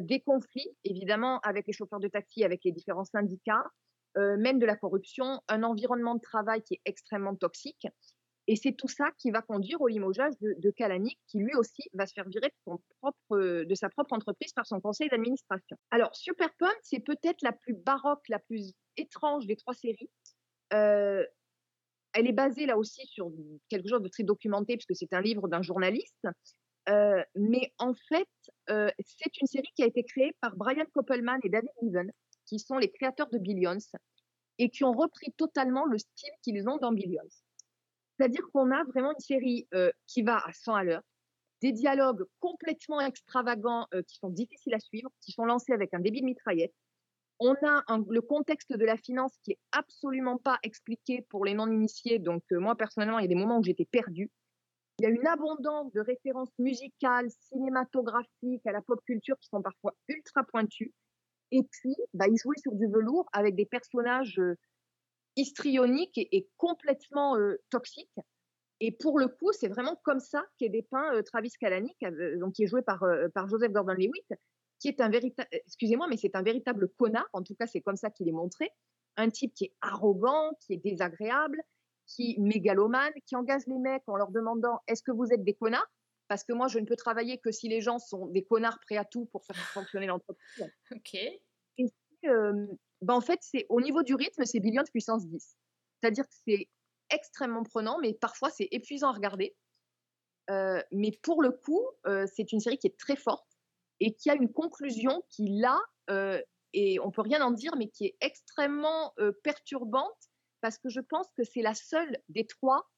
[0.00, 3.64] des conflits, évidemment, avec les chauffeurs de taxi, avec les différents syndicats,
[4.18, 7.86] euh, même de la corruption, un environnement de travail qui est extrêmement toxique.
[8.48, 11.82] Et c'est tout ça qui va conduire au limogeage de, de Kalanick, qui lui aussi
[11.92, 15.76] va se faire virer de, son propre, de sa propre entreprise par son conseil d'administration.
[15.90, 20.10] Alors, Super Pump, c'est peut-être la plus baroque, la plus étrange des trois séries.
[20.72, 21.24] Euh,
[22.14, 23.30] elle est basée là aussi sur
[23.68, 26.26] quelque chose de très documenté, puisque c'est un livre d'un journaliste.
[26.88, 28.28] Euh, mais en fait,
[28.66, 32.10] c'est une série qui a été créée par Brian Koppelman et David Niven,
[32.48, 33.78] qui sont les créateurs de Billions,
[34.58, 37.22] et qui ont repris totalement le style qu'ils ont dans Billions.
[38.16, 41.02] C'est-à-dire qu'on a vraiment une série euh, qui va à 100 à l'heure,
[41.62, 46.00] des dialogues complètement extravagants euh, qui sont difficiles à suivre, qui sont lancés avec un
[46.00, 46.74] débit de mitraillette.
[47.40, 52.18] On a le contexte de la finance qui est absolument pas expliqué pour les non-initiés.
[52.18, 54.30] Donc euh, moi personnellement, il y a des moments où j'étais perdue.
[54.98, 59.62] Il y a une abondance de références musicales, cinématographiques, à la pop culture qui sont
[59.62, 60.92] parfois ultra pointues.
[61.50, 64.56] Et puis, bah, ils jouaient sur du velours avec des personnages euh,
[65.38, 68.12] histrionique et, complètement euh, toxique.
[68.80, 72.54] Et pour le coup, c'est vraiment comme ça qu'est dépeint euh, Travis Kalanick, euh, donc
[72.54, 74.34] qui est joué par, par Joseph Gordon-Levitt,
[74.80, 77.28] qui est un véritable, excusez-moi, mais c'est un véritable connard.
[77.32, 78.70] En tout cas, c'est comme ça qu'il est montré.
[79.16, 81.60] Un type qui est arrogant, qui est désagréable,
[82.06, 85.90] qui mégalomane, qui engage les mecs en leur demandant est-ce que vous êtes des connards?
[86.28, 88.96] Parce que moi, je ne peux travailler que si les gens sont des connards prêts
[88.96, 90.64] à tout pour faire fonctionner l'entreprise.
[90.92, 91.14] Ok.
[91.14, 91.40] Et
[92.26, 92.66] euh,
[93.00, 95.56] ben en fait, c'est au niveau du rythme, c'est Billions puissance 10.
[96.00, 96.68] C'est-à-dire que c'est
[97.10, 99.56] extrêmement prenant, mais parfois c'est épuisant à regarder.
[100.50, 103.48] Euh, mais pour le coup, euh, c'est une série qui est très forte
[104.00, 105.78] et qui a une conclusion qui, là,
[106.10, 106.40] euh,
[106.72, 110.16] et on peut rien en dire, mais qui est extrêmement euh, perturbante
[110.60, 112.88] parce que je pense que c'est la seule des trois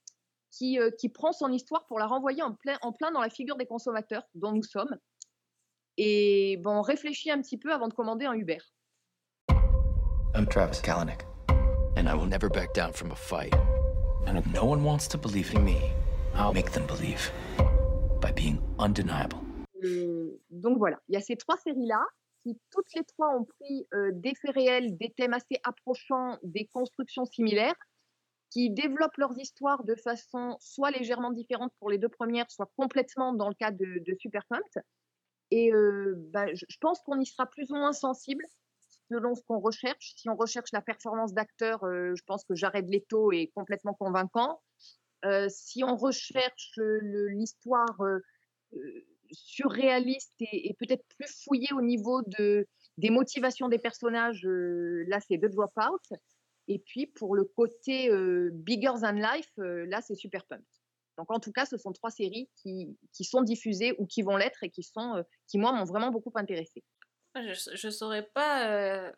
[0.51, 3.31] qui, euh, qui prend son histoire pour la renvoyer en plein, en plein dans la
[3.31, 4.97] figure des consommateurs dont nous sommes.
[5.97, 8.59] Et bon, on réfléchit un petit peu avant de commander un Uber.
[10.35, 11.25] I'm Travis Kalanick,
[11.97, 13.55] and I will never back down from a fight.
[14.27, 15.77] And if no one wants to believe in me,
[16.35, 17.31] I'll make them believe
[18.21, 19.39] by being undeniable.
[19.85, 22.05] Euh, donc voilà, il y a ces trois séries-là
[22.43, 26.67] qui toutes les trois ont pris euh, des faits réels, des thèmes assez approchants, des
[26.73, 27.75] constructions similaires,
[28.51, 33.33] qui développent leurs histoires de façon soit légèrement différente pour les deux premières, soit complètement
[33.33, 34.83] dans le cas de, de Super Pumped.
[35.51, 38.45] Et euh, bah, je, pense qu'on y sera plus ou moins sensible
[39.09, 40.15] selon ce qu'on recherche.
[40.17, 44.61] Si on recherche la performance d'acteur, euh, je pense que Jared Leto est complètement convaincant.
[45.25, 47.99] Euh, si on recherche l'histoire
[49.33, 52.67] surréaliste et, peut-être plus fouillée au niveau de,
[52.99, 56.01] des motivations des personnages, là c'est The Dropout.
[56.71, 60.65] Et puis pour le côté euh, bigger than life, euh, là c'est Super Pumped.
[61.19, 64.37] Donc en tout cas, ce sont trois séries qui, qui sont diffusées ou qui vont
[64.37, 66.85] l'être et qui sont, euh, qui moi m'ont vraiment beaucoup intéressée.
[67.35, 69.13] Je, je saurais pas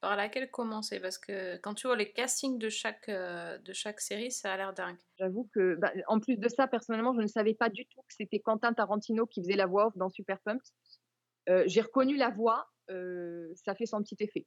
[0.00, 4.30] par laquelle commencer parce que quand tu vois les castings de chaque, de chaque série,
[4.30, 4.98] ça a l'air dingue.
[5.18, 8.14] J'avoue que, bah, en plus de ça, personnellement, je ne savais pas du tout que
[8.14, 10.66] c'était Quentin Tarantino qui faisait la voix off dans Super Pumped.
[11.66, 14.46] J'ai reconnu la voix, ça fait son petit effet.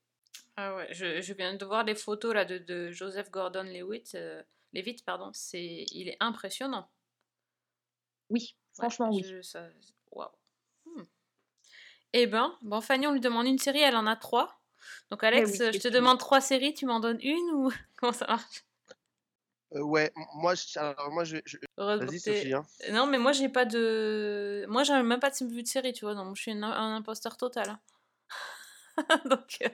[0.58, 4.44] Ah ouais, je, je viens de voir les photos là de, de Joseph Gordon-Levitt, euh,
[4.74, 6.90] Levitt, pardon, c'est, il est impressionnant.
[8.30, 9.24] Oui, franchement, oui.
[9.24, 9.68] Je- ça-
[10.12, 10.30] Waouh.
[10.86, 11.04] Hmm.
[12.14, 14.60] Eh ben, bon, Fanny, on lui demande une série, elle en a trois.
[15.10, 18.12] Donc, Alex, oui, euh, je te demande trois séries, tu m'en donnes une ou comment
[18.14, 18.64] ça marche?
[19.74, 22.54] Euh, ouais, moi, je, alors, moi, je, je- Heureusement vas-y Sophie.
[22.54, 22.66] Hein.
[22.92, 24.66] Non, mais moi, j'ai pas de.
[24.68, 26.96] Moi, j'ai même pas de vue de série, tu vois, donc je suis une- un
[26.98, 27.70] imposteur total.
[27.70, 27.80] hein.
[29.30, 29.58] donc.
[29.62, 29.70] euh,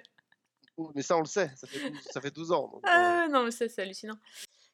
[0.96, 2.68] Mais ça, on le sait, ça fait 12, ça fait 12 ans.
[2.68, 4.18] donc, euh, non, mais c'est c'est hallucinant.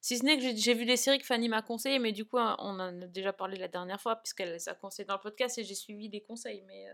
[0.01, 2.37] Si ce n'est que j'ai- vu des séries que Fanny m'a conseillées, mais du coup,
[2.37, 5.21] hein, on en a déjà parlé la dernière fois, puisqu'elle les a conseillées dans le
[5.21, 6.93] podcast et j'ai suivi des conseils, mais euh,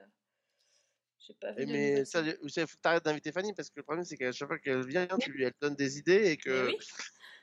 [1.20, 2.24] j'ai pas vu mais ça,
[2.82, 5.44] t'arrêtes d'inviter Fanny parce que le problème c'est qu'à chaque fois qu'elle vient, tu lui
[5.44, 6.78] elle donne des idées et que oui.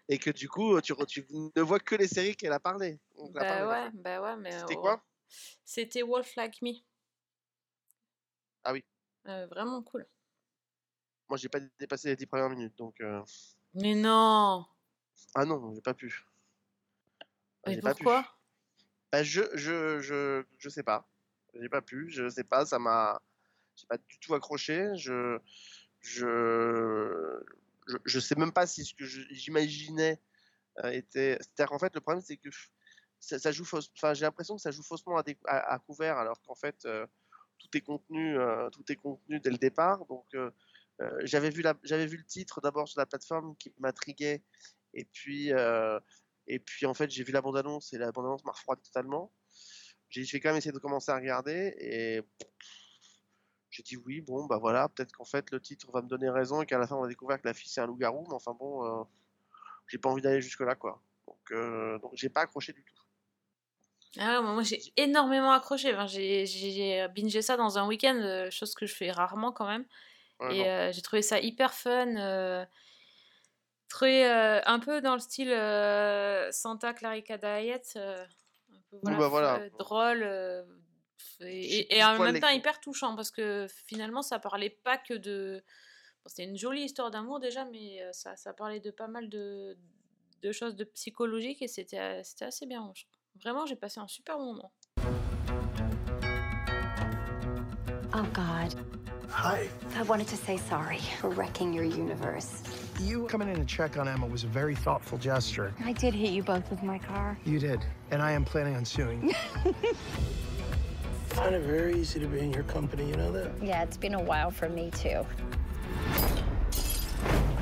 [0.09, 0.95] et que du coup tu,
[1.31, 3.01] ne vois que les séries qu'elle a parlé.
[3.17, 4.53] Donc, elle a parlé, Bah ouais, bah ouais, mais.
[4.53, 5.05] C'était oh, quoi?
[5.65, 6.75] C'était Wolf Like Me.
[8.63, 8.85] Ah oui,
[9.27, 10.07] Euh, vraiment cool.
[11.29, 13.23] Moi j'ai pas dépassé les 10 premières minutes donc euh,
[13.75, 14.67] Mais non
[15.35, 16.25] ah non j'ai pas pu.
[17.67, 18.05] Mais J'ai pas pu.
[18.05, 18.25] pourquoi?
[19.13, 21.09] Bah, je, je, je, je sais pas.
[21.55, 23.21] J'ai pas pu, je sais pas, ça m'a.
[23.75, 24.91] J'ai pas du tout accroché.
[24.97, 25.39] Je.
[26.01, 27.43] Je.
[27.89, 30.21] Je, je sais même pas si ce que j'imaginais
[30.85, 31.39] euh, était.
[31.41, 32.49] C'est-à-dire qu'en fait, le problème, c'est que
[33.21, 33.91] ça, ça joue fausse.
[33.97, 36.85] Enfin, j'ai l'impression que ça joue faussement à, dé- à- à couvert, alors qu'en fait,
[36.85, 37.07] euh,
[37.59, 40.05] tout est contenu, euh, tout est contenu dès le départ.
[40.07, 40.51] Donc, euh,
[41.25, 44.43] j'avais vu, la- vu le titre d'abord sur la plateforme qui m'intriguait,
[44.95, 46.01] et puis, euh,
[46.47, 49.33] et puis en fait j'ai vu la bande-annonce et la bande-annonce m'a refroidi totalement.
[50.09, 52.23] J'ai j'ai quand même essayé de commencer à regarder et
[53.71, 56.63] j'ai dit oui, bon bah voilà, peut-être qu'en fait le titre va me donner raison
[56.63, 58.57] et qu'à la fin on va découvrir que la fille c'est un loup-garou, mais enfin
[58.59, 59.05] bon, euh,
[59.89, 61.03] j'ai pas envie d'aller jusque-là quoi.
[61.27, 62.95] Donc, euh, donc j'ai pas accroché du tout.
[64.19, 65.93] Ah moi j'ai énormément accroché.
[65.93, 69.85] Enfin, j'ai bingé ça dans un week-end, euh, chose que je fais rarement quand même.
[70.41, 72.17] Ouais, Et euh, j'ai trouvé ça hyper fun.
[72.17, 72.65] euh,
[73.89, 75.51] très, euh, un peu dans le style
[76.53, 77.97] Santa Clarita Diet.
[77.97, 79.69] un peu, voilà, bah voilà.
[79.79, 80.23] drôle.
[81.41, 85.63] et, en même temps hyper touchant parce que finalement ça parlait pas que de.
[86.23, 89.77] bon, C'était une jolie histoire d'amour déjà, mais ça, ça parlait de pas mal de,
[90.43, 92.93] de choses de psychologiques et c'était c'était assez bien.
[92.95, 93.05] je.
[93.43, 94.73] Vraiment, j'ai passé un super moment.
[98.75, 98.85] God.
[99.29, 99.69] Hi.
[99.97, 102.63] I wanted to say sorry for wrecking your universe.
[103.01, 105.75] You coming in to check on Emma was a very thoughtful gesture.
[105.85, 107.39] I did hit you both with my car.
[107.45, 109.29] You did, and I am planning on suing.
[109.29, 109.35] you.
[111.29, 113.51] Find it very easy to be in your company, you know that?
[113.63, 115.27] Yeah, it's been a while for me, too.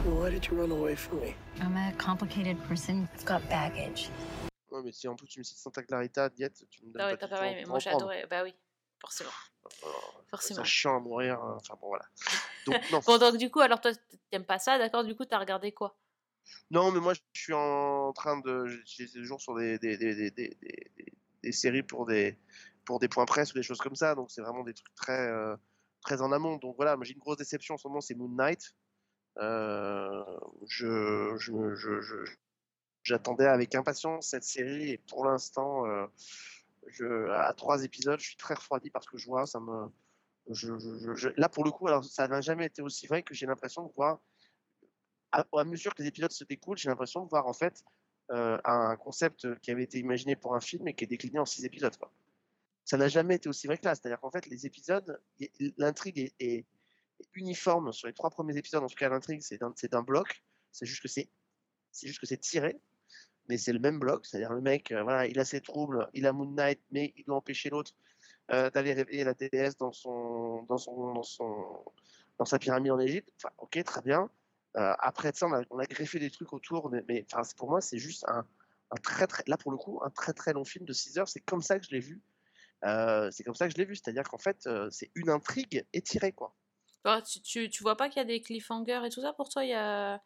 [0.05, 1.34] Why did you run away from me?
[1.61, 3.09] I'm a complicated person.
[3.14, 4.11] I've got baggage.
[4.70, 7.07] Ouais, mais si en plus tu me cites Santa Clarita, Diet, tu me donnes Ah
[7.07, 8.24] ouais, pas t'as du pas temps mais moi j'ai adoré.
[8.28, 8.55] Bah oui,
[9.01, 9.30] forcément.
[10.30, 10.64] Forcément.
[10.64, 12.05] C'est chiant à mourir, hein, enfin bon voilà.
[12.66, 13.92] Donc non, Bon, donc du coup, alors toi,
[14.30, 15.97] t'aimes pas ça, d'accord Du coup, t'as regardé quoi?
[16.70, 21.53] Non mais moi je suis en train de, j'ai toujours sur des, des, des, des,
[21.53, 22.38] séries pour des,
[22.84, 25.28] pour des points presse ou des choses comme ça, donc c'est vraiment des trucs très,
[25.28, 25.57] euh,
[26.03, 26.57] très en amont.
[26.57, 28.74] Donc voilà, moi j'ai une grosse déception en ce moment, c'est Moon Knight.
[29.38, 30.22] Euh,
[30.66, 32.32] je, je, je, je-
[33.03, 36.07] j'attendais avec impatience cette série et pour l'instant, euh,
[37.01, 39.88] à trois épisodes, je suis très refroidi parce que je vois, ça me,
[41.36, 43.92] là pour le coup, alors ça n'a jamais été aussi vrai que j'ai l'impression de
[43.95, 44.20] voir,
[45.32, 47.82] à, mesure que les épisodes se découlent, j'ai l'impression de voir en fait
[48.30, 51.45] euh, un concept qui avait été imaginé pour un film et qui est décliné en
[51.45, 51.95] six épisodes.
[52.84, 55.20] Ça n'a jamais été aussi vrai que là, c'est-à-dire qu'en fait les épisodes,
[55.76, 56.66] l'intrigue est,
[57.34, 58.82] uniforme sur les trois premiers épisodes.
[58.82, 59.59] En tout cas, l'intrigue c'est
[59.90, 60.42] d'un, bloc,
[60.72, 61.09] c'est juste que
[62.26, 62.78] c'est tiré
[63.49, 66.26] mais c'est le même bloc, c'est-à-dire le mec, euh, voilà, il a ses troubles, il
[66.26, 67.92] a Moon Knight, mais il doit empêcher l'autre
[68.51, 71.84] euh, d'aller réveiller la déesse dans son, dans son, dans son,
[72.38, 73.30] dans sa pyramide en Égypte.
[73.59, 74.30] Ok, très bien.
[74.76, 77.26] Euh, après ça, on a, greffé des trucs autour, mais,
[77.57, 78.45] pour moi, c'est juste un,
[79.03, 81.28] très, très, là pour le coup, un très très long film de 6 heures.
[81.28, 82.22] C'est comme ça que je l'ai vu.
[83.30, 86.55] C'est comme ça que je l'ai vu, c'est-à-dire qu'en fait, c'est une intrigue étirée, quoi.
[87.05, 89.49] Toi, tu, tu, tu vois pas qu'il y a des cliffhangers et tout ça Pour
[89.49, 90.22] toi, il y a.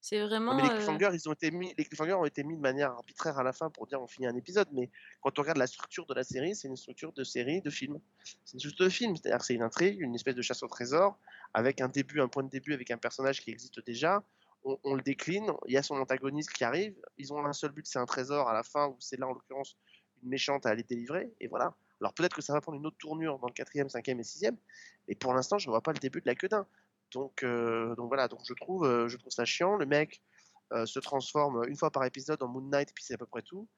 [0.00, 0.52] C'est vraiment.
[0.52, 2.60] Non, mais les euh, cliffhangers, ils ont été mis, les cliffhangers ont été mis de
[2.60, 4.68] manière arbitraire à la fin pour dire on finit un épisode.
[4.72, 4.90] Mais
[5.20, 7.98] quand on regarde la structure de la série, c'est une structure de série, de film.
[8.44, 11.18] C'est une structure de film, c'est-à-dire c'est une intrigue, une espèce de chasse au trésor,
[11.52, 14.22] avec un début, un point de début, avec un personnage qui existe déjà.
[14.64, 16.94] On, on le décline, il y a son antagoniste qui arrive.
[17.16, 19.32] Ils ont un seul but, c'est un trésor à la fin, où c'est là en
[19.32, 19.76] l'occurrence
[20.22, 21.32] une méchante à aller délivrer.
[21.40, 21.74] Et voilà.
[22.00, 24.56] Alors peut-être que ça va prendre une autre tournure dans le quatrième, cinquième et sixième,
[25.08, 26.66] mais pour l'instant, je ne vois pas le début de la queue d'un.
[27.12, 29.76] Donc, euh, donc voilà, donc je trouve, euh, je trouve ça chiant.
[29.76, 30.22] Le mec
[30.72, 33.26] euh, se transforme une fois par épisode en Moon Knight, et puis c'est à peu
[33.26, 33.68] près tout.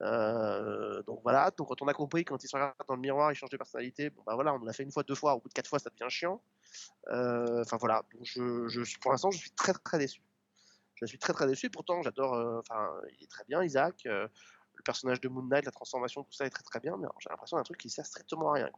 [0.00, 3.34] Donc voilà, donc quand on a compris, quand il se regarde dans le miroir, il
[3.34, 5.48] change de personnalité, bon bah voilà, on l'a fait une fois, deux fois, au bout
[5.48, 6.42] de quatre fois, ça devient chiant.
[7.08, 10.20] Enfin voilà, donc je, pour l'instant, je suis très très déçu.
[10.96, 12.62] Je suis très très déçu, pourtant j'adore,
[13.18, 16.50] il est très bien, Isaac, le personnage de Moon Knight, la transformation, tout ça est
[16.50, 18.70] très très bien, mais j'ai l'impression d'un truc qui sert strictement à rien.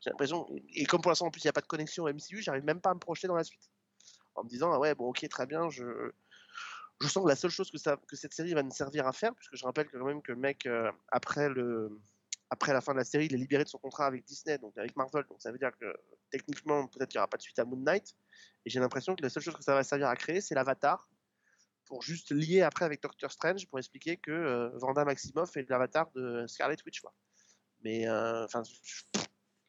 [0.00, 2.12] J'ai l'impression, et comme pour l'instant en plus il n'y a pas de connexion au
[2.12, 3.70] MCU, j'arrive même pas à me projeter dans la suite.
[4.34, 5.84] En me disant, ah ouais, bon ok, très bien, je,
[7.00, 9.12] je sens que la seule chose que, ça, que cette série va me servir à
[9.12, 12.00] faire, puisque je rappelle quand même que le mec, euh, après, le,
[12.48, 14.76] après la fin de la série, il est libéré de son contrat avec Disney, donc
[14.78, 15.94] avec Marvel, donc ça veut dire que
[16.30, 18.16] techniquement, peut-être qu'il n'y aura pas de suite à Moon Knight,
[18.64, 21.08] et j'ai l'impression que la seule chose que ça va servir à créer, c'est l'avatar,
[21.90, 26.08] pour juste lier après avec Doctor Strange, pour expliquer que euh, Vanda Maximoff est l'avatar
[26.12, 27.00] de Scarlet Witch.
[27.00, 27.12] Quoi.
[27.82, 28.62] Mais euh, enfin,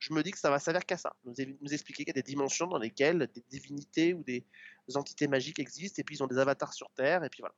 [0.01, 1.33] je me dis que ça va servir qu'à ça, nous,
[1.71, 4.43] expliquer qu'il y a des dimensions dans lesquelles des divinités ou des
[4.95, 7.53] entités magiques existent, et puis ils ont des avatars sur Terre, et puis voilà.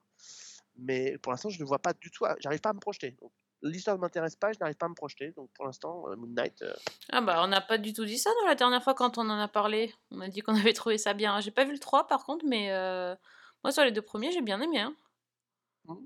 [0.75, 3.15] Mais pour l'instant, je ne vois pas du tout, à- j'arrive pas à me projeter.
[3.61, 6.27] L'histoire ne m'intéresse pas, je n'arrive pas à me projeter, donc pour l'instant, euh, Moon
[6.27, 6.73] Knight, euh,
[7.09, 9.21] Ah bah, on n'a pas du tout dit ça dans la dernière fois quand on
[9.29, 9.93] en a parlé.
[10.11, 11.39] On a dit qu'on avait trouvé ça bien.
[11.39, 13.15] J'ai pas vu le 3 par contre, mais euh,
[13.63, 14.79] moi sur les deux premiers, j'ai bien aimé.
[14.81, 14.93] Hein.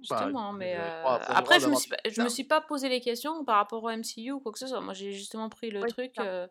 [0.02, 3.44] Justement, mais euh, après, je me, suis, pas- je me suis pas posé les questions
[3.46, 4.82] par rapport au MCU ou quoi que ce soit.
[4.82, 6.48] Moi, j'ai justement pris le Oui, truc euh,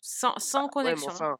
[0.00, 1.12] sans, sans mais connexion.
[1.12, 1.36] enfin,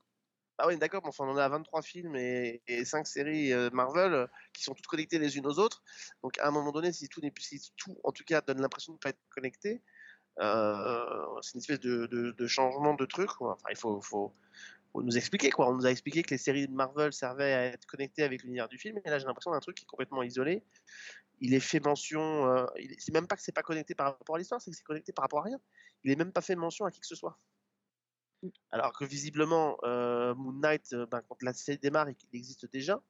[0.59, 3.71] ah oui, d'accord, mais enfin, on en a 23 films et, et 5 séries euh,
[3.73, 5.83] Marvel qui sont toutes connectées les unes aux autres.
[6.23, 8.61] Donc, à un moment donné, si tout, n'est plus- si tout en tout cas, donne
[8.63, 9.83] l'impression de ne pas être connecté,
[10.41, 13.31] euh, c'est une espèce de, de- de changement de truc.
[13.31, 13.55] quoi.
[13.55, 14.35] Enfin, il faut,
[15.03, 15.69] nous expliquer quoi.
[15.69, 18.69] On nous a expliqué que les séries de Marvel servaient à être connectées avec l'univers
[18.69, 20.65] du film, et là j'ai l'impression d'un truc qui est complètement isolé.
[21.41, 22.67] Il est fait mention, euh,
[22.99, 25.13] c'est même pas que c'est pas connecté par rapport à l'histoire, c'est que c'est connecté
[25.13, 25.61] par rapport à rien.
[26.05, 27.39] Il est même pas fait mention à qui que ce soit.
[28.71, 33.01] Alors que visiblement, euh, Moon Knight, euh, ben, quand la série démarre, il existe déjà,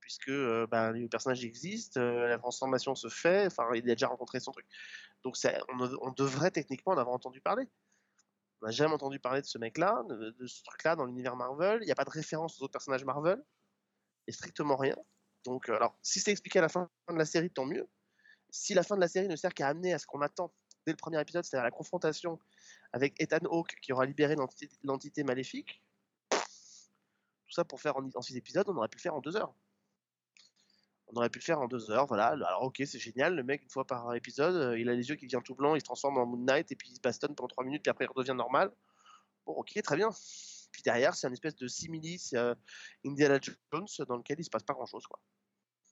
[0.00, 4.08] puisque euh, ben, le personnage existe, euh, la transformation se fait, enfin il a déjà
[4.08, 4.66] rencontré son truc.
[5.24, 7.68] Donc ça- on, on devrait techniquement en avoir entendu parler.
[8.62, 11.78] On n'a jamais entendu parler de ce mec-là, de, ce truc-là dans l'univers Marvel.
[11.82, 13.42] Il n'y a pas de référence aux autres personnages Marvel.
[14.26, 14.96] Et strictement rien.
[15.44, 17.88] Donc, euh, alors, si c'est expliqué à la fin de la série, tant mieux.
[18.50, 20.52] Si la fin de la série ne sert qu'à amener à ce qu'on attend
[20.86, 22.40] dès le premier épisode, c'est-à-dire la confrontation
[22.92, 25.82] avec Ethan Hawke qui aura libéré l'entité- l'entité maléfique,
[26.30, 29.36] tout ça pour faire en, en six épisodes, on aurait pu le faire en deux
[29.36, 29.54] heures.
[31.08, 32.28] On aurait pu le faire en deux heures, voilà.
[32.28, 33.36] Alors, ok, c'est génial.
[33.36, 35.76] Le mec, une fois par épisode, euh, il a les yeux qui deviennent tout blancs,
[35.76, 37.90] il se transforme en Moon Knight et puis il se bastonne pendant trois minutes, puis
[37.90, 38.72] après il redevient normal.
[39.46, 40.10] Bon, ok, très bien.
[40.72, 42.54] Puis derrière, c'est une espèce de similis euh,
[43.04, 45.20] Indiana Jones dans lequel il se passe pas grand chose, quoi.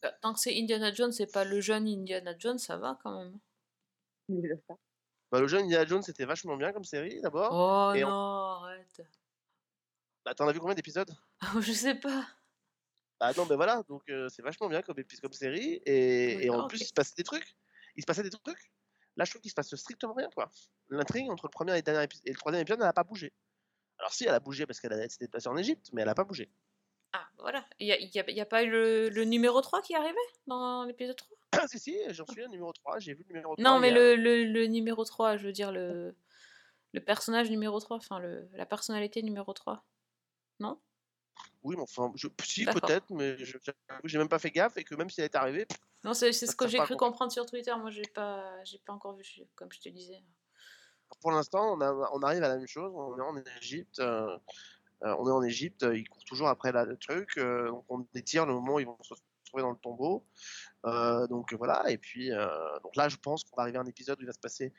[0.02, 3.16] Bah, Tant que c'est Indiana Jones, c'est pas le jeune Indiana Jones, ça va quand
[3.16, 3.38] même.
[5.30, 7.50] Bah, le jeune Indiana Jones, c'était vachement bien comme série d'abord.
[7.52, 9.00] Oh Et non, arrête.
[10.24, 11.10] Bah, T'en as vu combien d'épisodes?
[11.60, 12.26] Je sais pas.
[13.24, 15.80] Bah non, mais voilà, donc euh, c'est vachement bien comme, épi- comme série.
[15.86, 17.56] Et, et en plus, il se passait des trucs.
[17.96, 18.70] Il se passait des trucs.
[19.16, 20.50] Là, je trouve qu'il se passe strictement rien, quoi.
[20.90, 23.32] L'intrigue entre le premier et le, dernier et le troisième épisode, elle n'a pas bougé.
[23.98, 26.14] Alors si, elle a bougé parce qu'elle a- s'était passée en Égypte, mais elle n'a
[26.14, 26.50] pas bougé.
[27.12, 27.64] Ah, voilà.
[27.78, 31.36] Il y a, pas eu le, le numéro 3 qui est arrivé dans l'épisode 3
[31.68, 33.62] si, si, j'en suis au numéro 3, j'ai vu le numéro 3.
[33.64, 36.16] Non, mais a- le, le, numéro 3, je veux dire le,
[36.92, 39.84] le personnage numéro 3, enfin le, la personnalité numéro 3.
[40.58, 40.80] Non?
[41.62, 42.28] Oui, mais enfin, je...
[42.42, 43.58] si, peut-être, mais je-
[44.04, 45.66] j'ai même pas fait gaffe et que même si elle est arrivée,
[46.04, 47.72] Non, c'est ce que j'ai cru comprendre sur Twitter.
[47.76, 49.24] Moi, j'ai pas, j'ai pas encore vu,
[49.54, 50.22] comme je te disais.
[51.20, 52.92] pour l'instant, on, arrive à la même chose.
[52.94, 53.98] On est en Égypte.
[54.00, 54.36] euh,
[55.04, 55.82] euh, on est en Égypte.
[55.84, 57.38] euh, Ils courent toujours après la- le truc.
[57.38, 60.24] euh, donc on étire le moment où ils vont se retrouver dans le tombeau.
[60.86, 61.88] Euh, donc voilà.
[61.90, 62.30] Et puis,
[62.82, 64.72] donc là, je pense qu'on va arriver à un épisode où il va se passer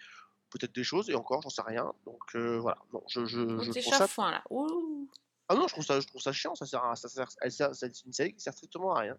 [0.51, 1.09] peut-être des choses.
[1.09, 1.91] Et encore, j'en sais rien.
[2.05, 2.77] Donc voilà.
[2.93, 4.07] Non, je, je, je ça.
[4.31, 4.43] là.
[4.49, 5.07] Ouh.
[5.47, 6.55] Ah non, je trouve ça, je trouve ça chiant.
[6.55, 9.17] Ça sert à, ça sert, sert- c'est une série qui sert strictement à rien.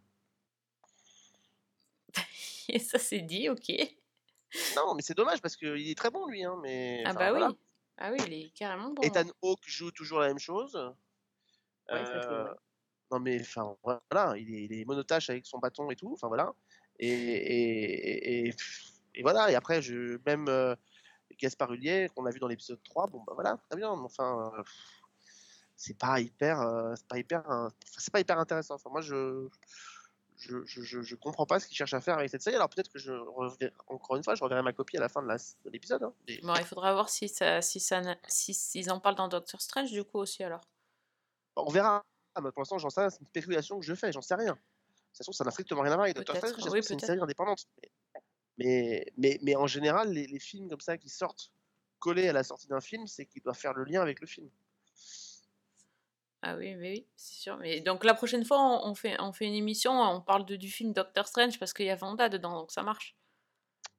[2.68, 3.70] Et ça, c'est dit, ok.
[4.76, 6.44] Non, mais c'est dommage parce qu'il est très bon lui.
[6.44, 7.48] Hein, mais Ah bah voilà.
[7.48, 7.58] oui.
[7.98, 9.02] Ah oui, il est carrément bon.
[9.02, 10.74] Ethan Hawke joue toujours la même chose.
[11.90, 12.54] Ouais, ça, Euh,
[13.12, 16.12] non mais enfin voilà, il est, il est monotache avec son bâton et tout.
[16.12, 16.52] Enfin voilà.
[16.98, 18.54] Et, et, et,
[19.14, 19.50] et voilà.
[19.50, 20.74] Et après, je même euh,
[21.38, 23.06] Gaspard Ullier qu'on a vu dans l'épisode 3.
[23.06, 23.90] Bon bah voilà, très bien.
[23.90, 24.62] Enfin, euh,
[25.76, 28.74] c'est pas hyper, euh, c'est pas hyper, c'est pas hyper intéressant.
[28.74, 29.48] Enfin moi je
[30.38, 32.56] je, je, je, comprends pas ce qu'ils cherchent à faire avec cette série.
[32.56, 35.22] Alors peut-être que je reverrai- encore une fois, je reverrai ma copie à la fin
[35.22, 36.02] de de l'épisode.
[36.02, 36.12] hein.
[36.28, 39.60] Mais- Bon, il faudra voir si ça, si ça, si s'ils en parlent dans Doctor
[39.60, 40.60] Strange du coup aussi alors.
[41.56, 42.04] On verra.
[42.34, 44.34] Ah, mais pour l'instant, j'en sais rien, c'est une spéculation que je fais, j'en sais
[44.34, 44.58] rien.
[45.14, 47.00] Ça se trouve, ça n'a strictement rien à voir avec Doctor Strange, oui, c'est une
[47.00, 47.66] série indépendante.
[48.58, 51.50] Mais, mais, mais en général, les, les films comme ça qui sortent
[51.98, 54.50] collés à la sortie d'un film, c'est qu'ils doivent faire le lien avec le film.
[56.43, 57.57] Ah oui, mais oui, c'est sûr.
[57.59, 60.57] Mais donc la prochaine fois, on, on fait, on fait une émission, on parle de,
[60.57, 63.16] du film Doctor Strange parce qu'il y a Vanda dedans, donc ça marche.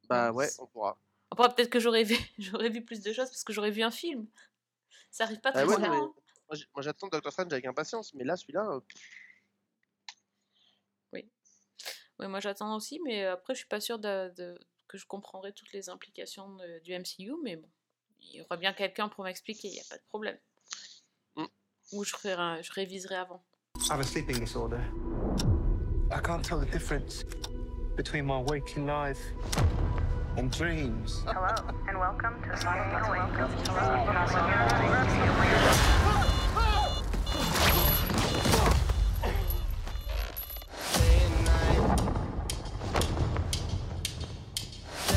[0.07, 0.97] Bah ouais, on pourra.
[1.31, 3.91] Après, peut-être que j'aurais vu, j'aurais vu plus de choses parce que j'aurais vu un
[3.91, 4.27] film.
[5.11, 5.87] Ça arrive pas Ah très ouais, souvent.
[5.87, 6.13] non,
[6.49, 6.59] mais hein.
[6.73, 8.79] moi, j'attends Doctor Strange avec impatience, mais là, celui-là, euh,
[11.13, 11.29] Oui.
[12.19, 15.53] Oui, moi j'attends aussi, mais après, je suis pas sûre de, de- que je comprendrai
[15.53, 17.69] toutes les implications de- du MCU, mais bon,
[18.21, 20.37] il y aura bien quelqu'un pour m'expliquer, il n'y a pas de problème.
[21.93, 23.41] Ou je, ferai un- je réviserai avant.
[23.77, 24.81] I have a sleeping disorder.
[26.11, 27.23] I can't tell the difference
[27.95, 29.19] between my waking life
[30.37, 31.23] and dreams.
[31.25, 31.55] Hello,
[31.87, 34.57] and welcome to Sonic Welcome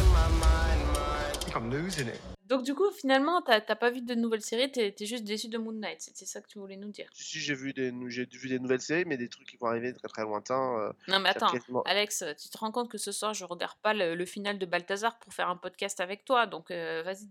[0.03, 2.21] I think I'm losing it.
[2.51, 5.57] Donc du coup, finalement, t'as pas vu de nouvelles séries, t'es t'es juste déçu de
[5.57, 7.09] Moon Knight, c'était ça que tu voulais nous dire.
[7.15, 10.09] si, j'ai vu, des, vu des nouvelles séries, mais des trucs qui vont arriver très
[10.09, 10.79] très lointains.
[10.81, 13.79] euh, Non mais attends, quasiment- Alex, tu te rends compte que ce soir je regarde
[13.83, 17.29] pas le, le final de Balthazar pour faire un podcast avec toi, donc euh, vas-y,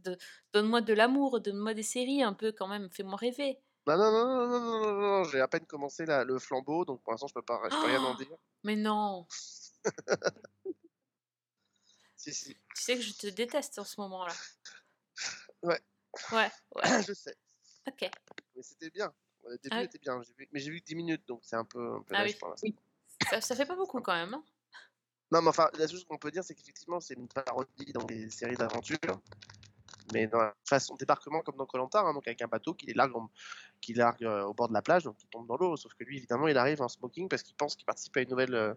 [0.53, 3.59] donne-moi de l'amour, donne-moi des séries un peu quand même, fais-moi rêver.
[3.87, 6.85] Non, non, non, non, non, non, non, non, j'ai à peine commencé la- le flambeau,
[6.85, 8.27] donc pour l'instant, je peux, pas, je peux rien en Oh dire.
[8.63, 9.27] Mais non,
[12.15, 12.53] Si, si.
[12.75, 14.33] tu sais que je te déteste en ce moment-là.
[15.63, 15.79] Ouais.
[16.31, 17.35] Ouais, ouais, je sais.
[17.87, 18.09] ok.
[18.55, 19.13] Mais c'était bien.
[19.45, 19.85] Le début Ah oui.
[19.85, 20.19] était bien.
[20.37, 22.33] Vu- Mais j'ai vu que 10 minutes, donc c'est un peu, un peu Ah oui.
[22.35, 22.55] pour.
[23.29, 24.33] Ça, ça fait pas beaucoup quand même.
[24.33, 24.43] hein.
[25.31, 28.29] Non, mais enfin, la chose qu'on peut dire, c'est qu'effectivement, c'est une parodie dans les
[28.31, 28.97] séries d'aventure.
[30.11, 32.87] mais dans la façon de débarquement comme dans Colanta, hein, donc avec un bateau qui
[32.87, 33.29] les largue, en-
[33.79, 35.77] qui largue euh, au bord de la plage, donc il tombe dans l'eau.
[35.77, 38.29] Sauf que lui, évidemment, il arrive en smoking parce qu'il pense qu'il participe à une
[38.29, 38.73] nouvelle, euh,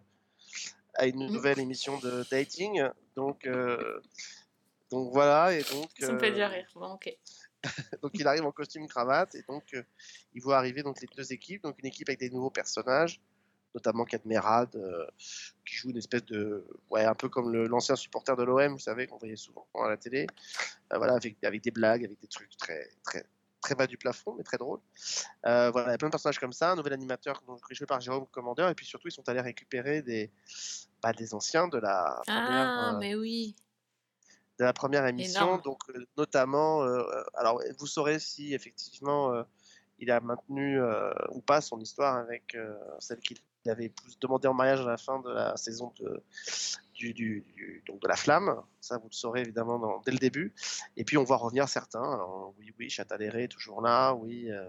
[0.93, 2.87] à une nouvelle émission de dating.
[3.15, 3.99] Donc, euh,
[4.93, 5.89] donc voilà, et donc.
[5.99, 6.67] Ça me fait euh, bien rire.
[6.75, 7.17] Bon, ok.
[8.01, 9.83] donc il arrive en costume cravate et donc euh,
[10.33, 13.21] il voit arriver donc les deux équipes, donc une équipe avec des nouveaux personnages,
[13.73, 15.07] notamment Cadmerad euh,
[15.65, 19.07] qui joue une espèce de ouais un peu comme l'ancien supporter de l'OM, vous savez
[19.07, 20.27] qu'on voyait souvent à la télé,
[20.91, 23.25] Euh, voilà avec, avec des blagues, avec des trucs très très
[23.61, 24.81] très bas du plafond mais très drôles.
[25.45, 27.87] Euh, voilà, il y a plein de personnages comme ça, un nouvel animateur donc joué
[27.87, 30.29] par Jérôme Commandeur et puis surtout ils sont allés récupérer des
[31.01, 33.55] bah, des anciens de la Ah, mais oui.
[34.59, 35.61] De la première émission, Énorme.
[35.61, 39.33] donc euh, notamment, euh, euh, alors vous saurez si effectivement
[39.99, 40.79] il a maintenu
[41.31, 42.57] ou pas son histoire avec
[42.99, 43.37] celle qu'il
[43.67, 43.91] avait
[44.21, 46.21] demandé en mariage à la fin de la saison de,
[46.93, 50.17] du, du- du- donc de la flamme, ça vous le saurez évidemment dans- dès le
[50.17, 50.53] début,
[50.97, 54.67] et puis on voit revenir certains, alors, oui oui Châtaléré toujours là, oui, euh,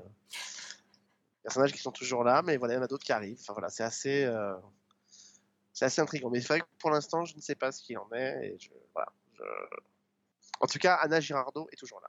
[1.43, 3.53] personnages qui sont toujours là, mais voilà il y en a d'autres qui arrivent, enfin
[3.53, 4.55] voilà c'est assez euh,
[5.73, 6.31] c'est assez intriguant.
[6.31, 8.47] Mais c'est vrai que pour l'instant, je ne sais pas ce qu'il en est.
[8.47, 9.11] Et je, voilà,
[10.61, 12.09] En tout cas, Anna Girardot est toujours là.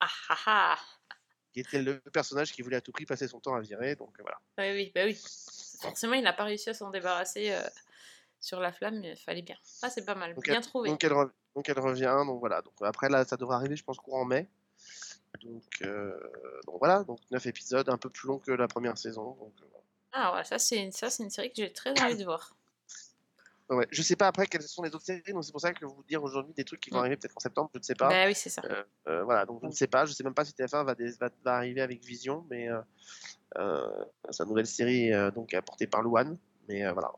[0.00, 0.78] Ah ah ah.
[1.52, 3.94] Qui était le personnage qui voulait à tout prix passer son temps à virer.
[3.96, 4.38] Donc euh, voilà.
[4.58, 5.18] Oui, oui, bah oui.
[5.80, 7.60] Forcément, il n'a pas réussi à s'en débarrasser euh,
[8.40, 9.56] sur la flamme, mais il fallait bien.
[9.82, 10.34] Ah, c'est pas mal.
[10.34, 10.90] Donc, bien elle, trouvé.
[10.90, 12.14] donc, elle, rev- donc elle revient.
[12.26, 12.60] Donc voilà.
[12.62, 14.48] Donc après, là, ça devrait arriver, je pense, courant mai.
[15.42, 16.18] Donc, euh,
[16.66, 17.04] donc voilà.
[17.04, 19.34] Donc 9 épisodes, un peu plus long que la première saison.
[19.36, 19.78] Donc, euh,
[20.12, 22.55] Ah, ouais, ça, c'est une, ça, c'est une série que j'ai très envie de voir.
[23.70, 23.86] Ouais.
[23.90, 25.22] Je sais pas après quelles sont les autres séries.
[25.32, 27.00] Donc c'est pour ça que vous dire aujourd'hui des trucs qui vont Mm.
[27.00, 27.70] arriver peut-être en septembre.
[27.74, 28.08] Je ne sais pas.
[28.08, 28.62] Bah oui, c'est ça.
[28.64, 30.94] Euh, euh, voilà, donc je ne sais pas, je sais même pas si TF1 va,
[30.94, 32.68] dé- va, va arriver avec Vision, mais
[33.58, 36.36] euh, sa nouvelle série donc apportée par Luan,
[36.68, 37.10] mais voilà,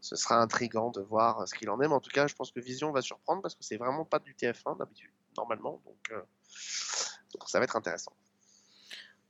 [0.00, 2.50] ce sera intriguant de voir ce qu'il en est, mais en tout cas, je pense
[2.50, 7.48] que Vision va surprendre parce que c'est vraiment pas du TF1 d'habitude, normalement, donc, donc
[7.48, 8.12] ça va être intéressant.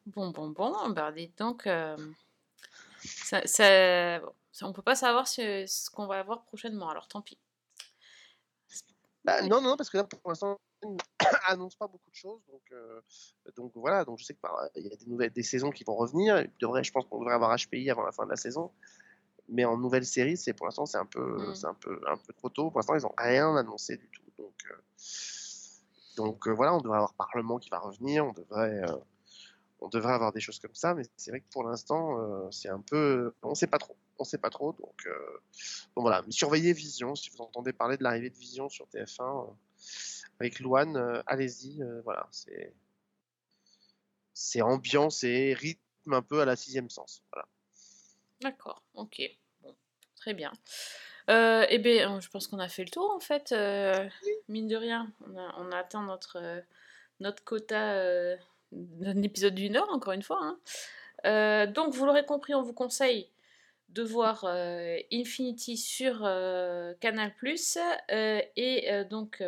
[0.07, 0.91] Bon, bon, bon.
[0.91, 1.63] Bah, dites donc.
[3.05, 4.21] ça, ça-
[4.61, 7.39] on peut pas savoir ce, ce qu'on va avoir prochainement, alors tant pis.
[9.25, 10.97] Bah, non, non, parce que là, pour l'instant, on
[11.47, 13.01] annonce pas beaucoup de choses, donc, euh,
[13.57, 15.95] donc voilà, donc je sais que bah, y a des nouvelles, des saisons qui vont
[15.95, 16.41] revenir.
[16.41, 18.73] Il devrait, je pense qu'on devrait avoir HPI avant la fin de la saison,
[19.49, 21.55] mais en nouvelle série, c'est pour l'instant c'est un peu, Mm.
[21.55, 22.71] c'est un peu, un peu trop tôt.
[22.71, 24.75] Pour l'instant, ils ont rien annoncé du tout, donc, euh,
[26.17, 28.97] donc euh, voilà, on devrait avoir Parlement qui va revenir, on devrait, euh,
[29.81, 32.69] on devrait avoir des choses comme ça, mais c'est vrai que pour l'instant, euh, c'est
[32.69, 35.41] un peu, on sait pas trop, on sait pas trop, donc, euh,
[35.97, 36.23] voilà.
[36.31, 39.53] Surveillez Vision, si vous entendez parler de l'arrivée de Vision sur TF1 euh,
[40.39, 42.73] avec Luan, euh, allez-y, voilà, c'est,
[44.33, 47.49] c'est ambiance et rythme un peu à la sixième sens, voilà.
[48.41, 49.21] D'accord, ok.
[49.63, 49.75] Bon,
[50.17, 50.53] très bien.
[51.29, 53.53] Eh bien, je pense qu'on a fait le tour en fait.
[54.49, 55.13] mine de rien,
[55.57, 56.63] on a, atteint notre,
[57.21, 58.37] notre quota
[58.73, 60.41] d'un épisode d'une heure, encore une fois.
[61.25, 61.67] hein.
[61.67, 63.32] Donc, vous l'aurez compris, on vous conseille
[63.93, 67.33] de voir euh, Infinity sur euh, Canal
[68.11, 69.43] euh, et donc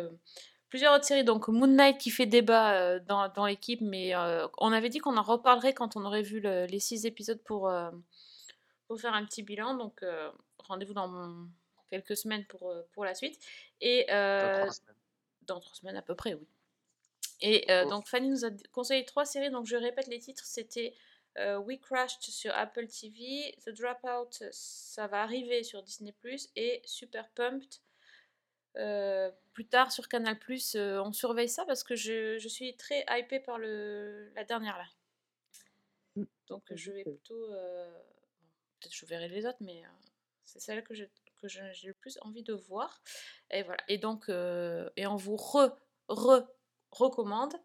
[0.69, 1.23] plusieurs autres séries.
[1.23, 4.13] Donc, Moon Knight qui fait débat dans, dans l'équipe, mais
[4.57, 7.71] on avait dit qu'on en reparlerait quand on aurait vu le- les six épisodes pour.
[8.87, 9.75] pour faire un petit bilan.
[9.75, 10.03] Donc,
[10.59, 11.47] rendez-vous dans
[11.89, 13.39] quelques semaines pour, pour la suite.
[13.81, 14.95] Et euh, trois semaines.
[15.43, 16.47] dans trois semaines à peu près, oui.
[17.41, 17.89] Et euh, Oh.
[17.89, 19.49] donc, Fanny nous a conseillé trois séries.
[19.49, 20.93] Donc, je répète les titres c'était
[21.37, 26.13] euh, We Crashed sur Apple TV, The Dropout, ça va arriver sur Disney
[26.55, 27.81] et Super Pumped.
[28.77, 30.37] euh, plus tard sur Canal
[30.75, 34.77] euh, on surveille ça parce que je, je suis très hypée par le, la dernière
[34.77, 34.85] là.
[36.47, 37.47] Donc je vais plutôt.
[38.79, 39.83] Peut-être je verrai les autres, mais
[40.45, 41.09] c'est celle que j'ai
[41.41, 41.47] que
[41.87, 43.01] le plus envie de voir.
[43.51, 43.83] Et voilà.
[43.87, 45.77] Et donc, et on vous re,
[46.07, 46.47] re,
[46.91, 47.55] recommande.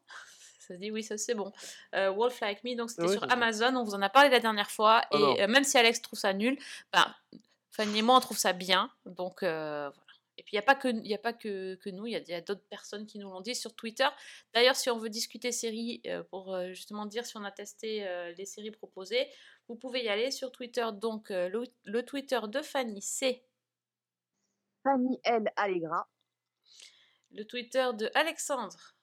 [0.70, 1.52] Ça se dit oui, ça c'est bon.
[1.96, 3.30] Euh, Wolf Like Me, donc c'était Oui, sur.
[3.30, 3.74] Amazon.
[3.74, 5.02] On vous en a parlé la dernière fois.
[5.10, 6.56] Oh et euh, même si Alex trouve ça nul,
[6.92, 7.12] ben,
[7.70, 8.88] Fanny et moi on trouve ça bien.
[9.04, 10.10] Donc euh, voilà.
[10.38, 12.32] Et puis il n'y a pas que, y a pas que, que nous, il y
[12.34, 14.06] a, d'autres personnes qui nous l'ont dit sur Twitter.
[14.54, 18.06] D'ailleurs, si on veut discuter séries euh, pour euh, justement dire si on a testé
[18.06, 19.28] euh, les séries proposées,
[19.68, 20.86] vous pouvez y aller sur Twitter.
[20.94, 23.42] Donc euh, le, le Twitter de Fanny, c'est
[24.84, 25.52] Fanny L.
[25.56, 26.08] Allegra.
[27.32, 28.94] le Twitter de Alexandre.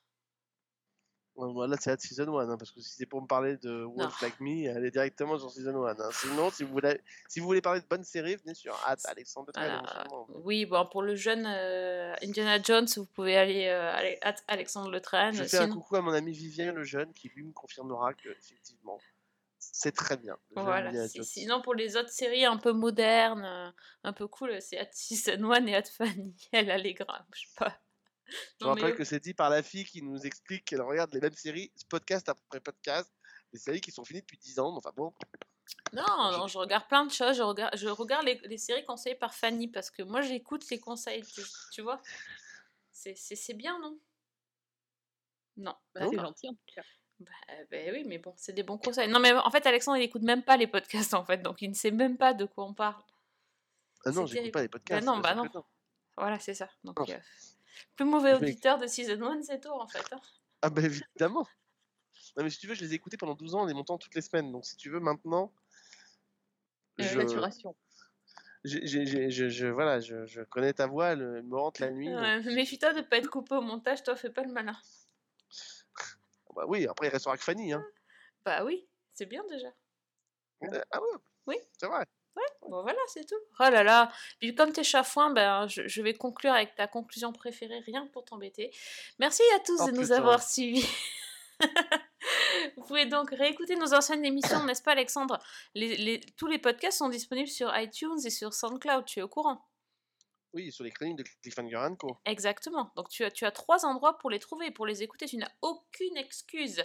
[1.38, 4.20] Voilà, c'est la season 1, hein, parce que si c'est pour me parler de Wolf
[4.22, 5.92] Like Me, allez directement sur season 1.
[6.00, 6.10] hein.
[6.12, 9.52] Sinon, si vous, voulez, si vous voulez parler de bonnes séries, venez sur at Alexandre
[9.54, 9.84] Voilà.
[9.88, 10.28] sûrement.
[10.44, 14.90] Oui, bon, pour le jeune euh, Indiana Jones, vous pouvez aller euh, aller at Alexandre
[14.90, 15.32] Le Train.
[15.32, 18.30] Je fais un coucou à mon ami Vivien le jeune qui lui me confirmera que
[18.30, 19.00] effectivement
[19.60, 20.38] c'est très bien.
[20.56, 23.70] Le Voilà, sinon pour les autres séries un peu modernes, euh,
[24.04, 26.36] un peu cool, c'est At Season 1 et At Fanny.
[26.52, 27.78] Elle a les gras, je sais pas.
[28.28, 31.22] Je Non, rappelle que c'est dit par la fille qui nous explique qu'elle regarde les
[31.22, 33.12] mêmes séries, podcast après podcast,
[33.54, 34.76] des séries qui sont finies depuis 10 ans.
[34.76, 35.14] Enfin bon,
[35.94, 37.38] Non, non, je regarde plein de choses.
[37.38, 40.80] Je regarde, je regarde les, les séries conseillées par Fanny parce que moi j'écoute les
[40.80, 42.02] conseils, tu, tu vois.
[42.92, 43.98] C'est bien, non?
[45.58, 45.76] Non.
[45.96, 46.84] Bah, c'est gentil en tout cas.
[47.20, 47.32] Bah,
[47.72, 49.08] bah oui, mais bon, c'est des bons conseils.
[49.10, 51.70] Non, mais en fait, Alexandre, il écoute même pas les podcasts, en fait, donc il
[51.70, 53.02] ne sait même pas de quoi on parle.
[54.06, 55.06] ah non, j'écoute pas les podcasts.
[55.06, 55.50] Bah non, bah non.
[56.16, 56.70] Voilà, c'est ça.
[56.84, 57.06] Donc, Non.
[57.10, 57.18] euh,
[57.96, 60.04] plus mauvais auditeur de Season 1, c'est tout, en fait.
[60.12, 60.20] hein.
[60.62, 61.48] Ah bah évidemment.
[62.36, 64.16] Non mais si tu veux, je les ai écoutés pendant 12 ans, les montants toutes
[64.16, 64.52] les semaines.
[64.52, 65.54] Donc si tu veux maintenant,
[66.98, 67.76] je, Maturation.
[68.64, 72.10] je, je- voilà, je, je connais ta voix, elle me hante la nuit.
[72.10, 74.78] donc- Ouais, Méfie-toi de pas être coupé au montage, toi, fais pas le malin.
[76.56, 77.72] Bah oui, après il restera avec Fanny.
[77.74, 77.86] Hein.
[78.44, 79.68] Bah oui, c'est bien déjà.
[80.64, 81.08] Euh, Ah ouais,
[81.46, 81.56] Oui.
[81.80, 82.06] c'est vrai.
[82.70, 83.36] Bon voilà, c'est tout.
[83.60, 84.12] Oh là là.
[84.40, 88.12] Puis comme t'es chafouin, ben, je, je vais conclure avec ta conclusion préférée, rien que
[88.12, 88.72] pour t'embêter.
[89.20, 90.88] Merci à tous Oh, de nous avoir suivis.
[92.76, 95.40] Vous pouvez donc réécouter nos anciennes émissions, n'est-ce pas Alexandre?
[95.76, 99.28] Les, les- Tous les podcasts sont disponibles sur iTunes et sur SoundCloud, tu es au
[99.30, 99.66] courant
[100.54, 102.18] Oui, sur les chroniques de Cliffhanger Co.
[102.26, 102.92] Exactement.
[102.96, 105.26] Donc tu as, tu as trois endroits pour les trouver, pour les écouter.
[105.26, 106.84] Tu n'as aucune excuse.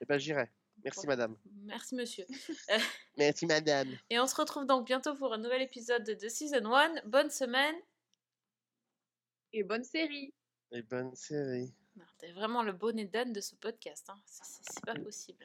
[0.00, 0.50] Eh ben j'irai.
[0.84, 1.36] Merci madame.
[1.64, 2.26] Merci monsieur.
[2.70, 2.78] Euh,
[3.16, 3.88] Merci madame.
[4.10, 7.02] et on se retrouve donc bientôt pour un nouvel épisode de Season 1.
[7.06, 7.74] Bonne semaine.
[9.52, 10.32] Et bonne série.
[10.72, 11.72] Et bonne série.
[12.18, 14.08] T'es vraiment le bonnet d'âne de ce podcast.
[14.08, 14.20] Hein.
[14.26, 15.44] C'est- pas possible.